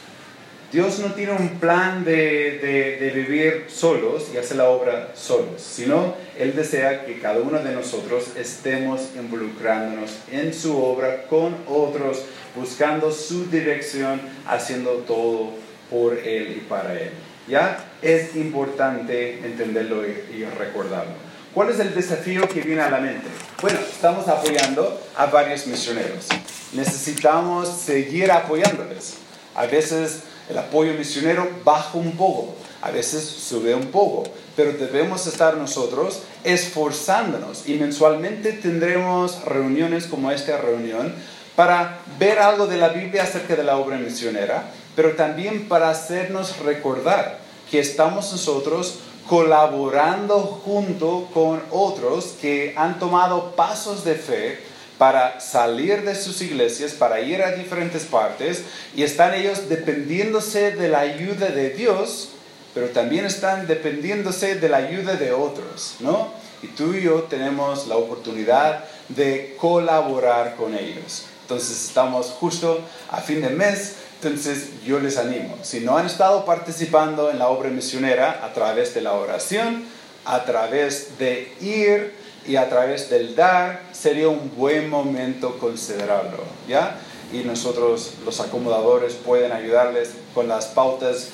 Dios 0.71 0.99
no 0.99 1.13
tiene 1.13 1.31
un 1.33 1.59
plan 1.59 2.03
de, 2.03 2.97
de, 2.99 3.11
vivir 3.11 3.65
solos 3.69 4.29
y 4.33 4.37
hacer 4.37 4.57
la 4.57 4.67
obra 4.67 5.11
solos, 5.15 5.61
sino 5.61 6.15
Él 6.37 6.53
desea 6.55 7.05
que 7.05 7.19
cada 7.19 7.39
uno 7.39 7.59
de 7.59 7.73
nosotros 7.73 8.31
estemos 8.35 9.11
involucrándonos 9.15 10.17
en 10.31 10.53
su 10.53 10.77
obra 10.77 11.27
con 11.27 11.55
otros, 11.67 12.25
buscando 12.55 13.11
su 13.11 13.49
dirección, 13.49 14.19
haciendo 14.47 14.91
todo 15.07 15.51
por 15.89 16.17
Él 16.17 16.57
y 16.57 16.59
para 16.67 16.93
Él. 16.93 17.11
¿Ya? 17.47 17.77
Es 18.01 18.35
importante 18.35 19.45
entenderlo 19.45 20.03
y, 20.05 20.45
recordarlo. 20.57 21.13
¿Cuál 21.53 21.69
es 21.69 21.79
el 21.79 21.93
desafío 21.93 22.47
que 22.49 22.61
viene 22.61 22.81
a 22.81 22.89
la 22.89 22.99
mente? 22.99 23.27
Bueno, 23.61 23.79
estamos 23.79 24.27
apoyando 24.27 25.01
a 25.15 25.27
varios 25.27 25.67
misioneros. 25.67 26.27
Necesitamos 26.73 27.69
seguir 27.69 28.31
apoyándoles. 28.31 29.15
A 29.53 29.65
veces 29.65 30.23
el 30.49 30.57
apoyo 30.57 30.93
misionero 30.93 31.47
baja 31.63 31.97
un 31.97 32.17
poco, 32.17 32.55
a 32.81 32.91
veces 32.91 33.23
sube 33.23 33.73
un 33.73 33.87
poco, 33.87 34.23
pero 34.55 34.73
debemos 34.73 35.25
estar 35.27 35.55
nosotros 35.55 36.23
esforzándonos 36.43 37.67
y 37.67 37.75
mensualmente 37.75 38.51
tendremos 38.53 39.43
reuniones 39.45 40.07
como 40.07 40.31
esta 40.31 40.57
reunión 40.57 41.13
para 41.55 41.99
ver 42.19 42.39
algo 42.39 42.67
de 42.67 42.77
la 42.77 42.89
Biblia 42.89 43.23
acerca 43.23 43.55
de 43.55 43.63
la 43.63 43.77
obra 43.77 43.97
misionera 43.97 44.71
pero 44.95 45.15
también 45.15 45.67
para 45.67 45.89
hacernos 45.89 46.59
recordar 46.59 47.39
que 47.69 47.79
estamos 47.79 48.31
nosotros 48.31 48.99
colaborando 49.27 50.39
junto 50.39 51.29
con 51.33 51.61
otros 51.71 52.35
que 52.41 52.73
han 52.77 52.99
tomado 52.99 53.55
pasos 53.55 54.03
de 54.03 54.15
fe 54.15 54.59
para 54.97 55.39
salir 55.41 56.03
de 56.03 56.15
sus 56.15 56.41
iglesias, 56.41 56.93
para 56.93 57.19
ir 57.19 57.41
a 57.41 57.51
diferentes 57.51 58.03
partes, 58.03 58.63
y 58.95 59.03
están 59.03 59.33
ellos 59.33 59.67
dependiéndose 59.67 60.71
de 60.71 60.87
la 60.87 60.99
ayuda 60.99 61.47
de 61.47 61.71
Dios, 61.71 62.29
pero 62.73 62.89
también 62.89 63.25
están 63.25 63.67
dependiéndose 63.67 64.55
de 64.55 64.69
la 64.69 64.77
ayuda 64.77 65.15
de 65.15 65.33
otros, 65.33 65.95
¿no? 65.99 66.29
Y 66.61 66.67
tú 66.67 66.93
y 66.93 67.01
yo 67.01 67.23
tenemos 67.23 67.87
la 67.87 67.97
oportunidad 67.97 68.85
de 69.09 69.55
colaborar 69.59 70.55
con 70.55 70.75
ellos. 70.75 71.25
Entonces 71.41 71.87
estamos 71.87 72.27
justo 72.27 72.79
a 73.11 73.21
fin 73.21 73.41
de 73.41 73.49
mes 73.49 73.95
entonces 74.27 74.69
yo 74.85 74.99
les 74.99 75.17
animo, 75.17 75.57
si 75.61 75.81
no 75.81 75.97
han 75.97 76.05
estado 76.05 76.45
participando 76.45 77.29
en 77.29 77.39
la 77.39 77.49
obra 77.49 77.69
misionera 77.69 78.41
a 78.43 78.53
través 78.53 78.93
de 78.93 79.01
la 79.01 79.13
oración, 79.13 79.83
a 80.25 80.43
través 80.43 81.17
de 81.19 81.53
ir 81.61 82.13
y 82.47 82.55
a 82.55 82.69
través 82.69 83.09
del 83.09 83.35
dar, 83.35 83.81
sería 83.91 84.27
un 84.29 84.51
buen 84.55 84.89
momento 84.89 85.57
considerarlo, 85.57 86.43
¿ya? 86.67 86.97
Y 87.33 87.39
nosotros, 87.39 88.13
los 88.23 88.39
acomodadores, 88.39 89.13
pueden 89.13 89.51
ayudarles 89.51 90.11
con 90.33 90.47
las 90.47 90.67
pautas 90.67 91.29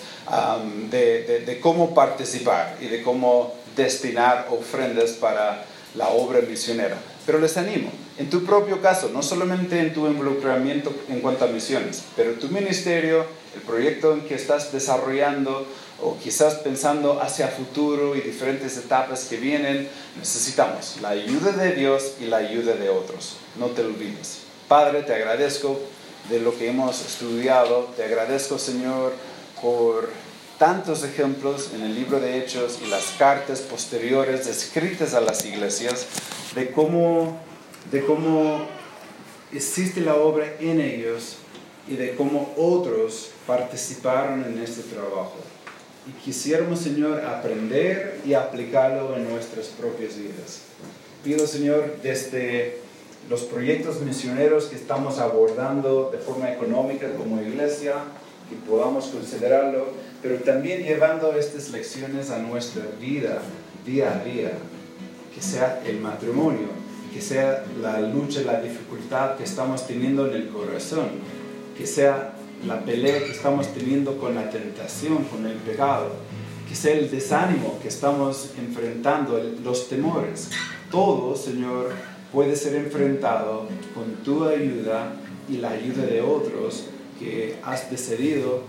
de, 0.90 1.44
de 1.46 1.60
cómo 1.60 1.94
participar 1.94 2.78
y 2.80 2.88
de 2.88 3.02
cómo 3.02 3.54
destinar 3.76 4.48
ofrendas 4.50 5.12
para 5.12 5.66
la 5.96 6.10
obra 6.10 6.40
misionera. 6.42 6.98
Pero 7.26 7.40
les 7.40 7.56
animo, 7.58 7.92
en 8.18 8.30
tu 8.30 8.44
propio 8.44 8.82
caso, 8.82 9.10
no 9.14 9.22
solamente 9.22 9.80
en 9.80 9.94
tu 9.94 10.08
involucramiento 10.08 10.94
en 11.08 11.22
cuanto 11.22 11.46
a 11.46 11.48
misiones, 11.48 12.04
pero 12.16 12.34
tu 12.34 12.48
ministerio, 12.48 13.26
el 13.56 13.62
proyecto 13.62 14.14
en 14.14 14.22
que 14.22 14.36
estás 14.36 14.72
desarrollando 14.72 15.68
o 16.02 16.18
quizás 16.18 16.56
pensando 16.56 17.22
hacia 17.22 17.48
futuro 17.48 18.16
y 18.16 18.22
diferentes 18.22 18.76
etapas 18.78 19.26
que 19.26 19.38
vienen, 19.38 19.88
necesitamos 20.18 20.98
la 21.02 21.10
ayuda 21.10 21.52
de 21.52 21.74
Dios 21.74 22.14
y 22.20 22.26
la 22.26 22.38
ayuda 22.38 22.74
de 22.74 22.90
otros. 22.90 23.38
No 23.60 23.68
te 23.68 23.82
olvides. 23.82 24.40
Padre, 24.68 25.04
te 25.04 25.14
agradezco 25.14 25.80
de 26.30 26.40
lo 26.40 26.58
que 26.58 26.70
hemos 26.70 27.06
estudiado. 27.06 27.92
Te 27.96 28.04
agradezco, 28.04 28.58
Señor, 28.58 29.14
por 29.62 30.10
tantos 30.58 31.04
ejemplos 31.04 31.70
en 31.74 31.84
el 31.84 31.96
libro 31.96 32.20
de 32.20 32.40
Hechos 32.40 32.80
y 32.84 32.88
las 32.88 33.06
cartas 33.18 33.60
posteriores 33.60 34.48
escritas 34.48 35.14
a 35.14 35.22
las 35.22 35.46
iglesias 35.46 36.06
de 36.56 36.72
cómo, 36.72 37.40
de 37.92 38.04
cómo 38.04 38.66
existe 39.54 40.02
la 40.02 40.16
obra 40.16 40.56
en 40.60 40.82
ellos 40.82 41.38
y 41.88 41.96
de 41.96 42.16
cómo 42.16 42.54
otros 42.58 43.32
participaron 43.48 44.44
en 44.44 44.62
este 44.62 44.84
trabajo. 44.84 45.36
Y 46.08 46.12
quisiéramos, 46.24 46.80
Señor, 46.80 47.22
aprender 47.22 48.20
y 48.26 48.34
aplicarlo 48.34 49.16
en 49.16 49.30
nuestras 49.30 49.68
propias 49.68 50.18
vidas. 50.18 50.62
Pido, 51.24 51.46
Señor, 51.46 51.98
desde 52.02 52.80
los 53.30 53.42
proyectos 53.42 54.02
misioneros 54.02 54.66
que 54.66 54.76
estamos 54.76 55.20
abordando 55.20 56.10
de 56.12 56.18
forma 56.18 56.52
económica 56.52 57.12
como 57.14 57.42
iglesia, 57.42 57.94
que 58.50 58.56
podamos 58.68 59.06
considerarlo, 59.06 59.90
pero 60.22 60.38
también 60.38 60.84
llevando 60.84 61.34
estas 61.38 61.70
lecciones 61.70 62.32
a 62.32 62.40
nuestra 62.40 62.84
vida 63.00 63.42
día 63.86 64.14
a 64.14 64.24
día, 64.24 64.52
que 65.34 65.42
sea 65.42 65.82
el 65.86 66.00
matrimonio, 66.00 66.68
que 67.14 67.22
sea 67.22 67.66
la 67.82 68.00
lucha, 68.00 68.42
la 68.42 68.62
dificultad 68.62 69.36
que 69.38 69.44
estamos 69.44 69.88
teniendo 69.88 70.28
en 70.28 70.36
el 70.36 70.50
corazón, 70.50 71.10
que 71.78 71.86
sea 71.86 72.34
la 72.66 72.80
pelea 72.86 73.20
que 73.20 73.32
estamos 73.32 73.68
teniendo 73.74 74.18
con 74.18 74.36
la 74.36 74.50
tentación, 74.50 75.24
con 75.26 75.46
el 75.46 75.58
pecado, 75.58 76.12
que 76.68 76.76
sea 76.76 76.94
el 76.94 77.10
desánimo 77.10 77.80
que 77.82 77.88
estamos 77.88 78.52
enfrentando, 78.58 79.42
los 79.64 79.90
temores. 79.90 80.50
Todo, 80.90 81.36
Señor, 81.36 81.92
puede 82.32 82.56
ser 82.56 82.76
enfrentado 82.76 83.68
con 83.94 84.14
tu 84.24 84.46
ayuda 84.46 85.14
y 85.50 85.58
la 85.58 85.72
ayuda 85.72 86.06
de 86.06 86.22
otros 86.22 86.86
que 87.20 87.58
has 87.64 87.92
decidido 87.92 88.64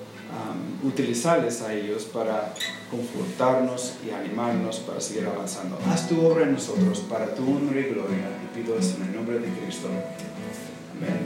utilizarles 0.83 1.63
a 1.63 1.73
ellos 1.73 2.05
para 2.05 2.55
confortarnos 2.91 3.95
y 4.07 4.11
animarnos 4.11 4.81
para 4.81 5.01
seguir 5.01 5.27
avanzando. 5.27 5.79
Haz 5.87 6.09
tu 6.09 6.21
obra 6.25 6.45
en 6.45 6.53
nosotros 6.53 7.01
para 7.09 7.35
tu 7.35 7.43
honra 7.43 7.81
y 7.81 7.85
gloria 7.85 8.29
y 8.45 8.59
pido 8.59 8.79
eso 8.79 8.97
en 8.97 9.09
el 9.09 9.17
nombre 9.17 9.39
de 9.39 9.49
Cristo. 9.49 9.89
Amén. 9.89 11.21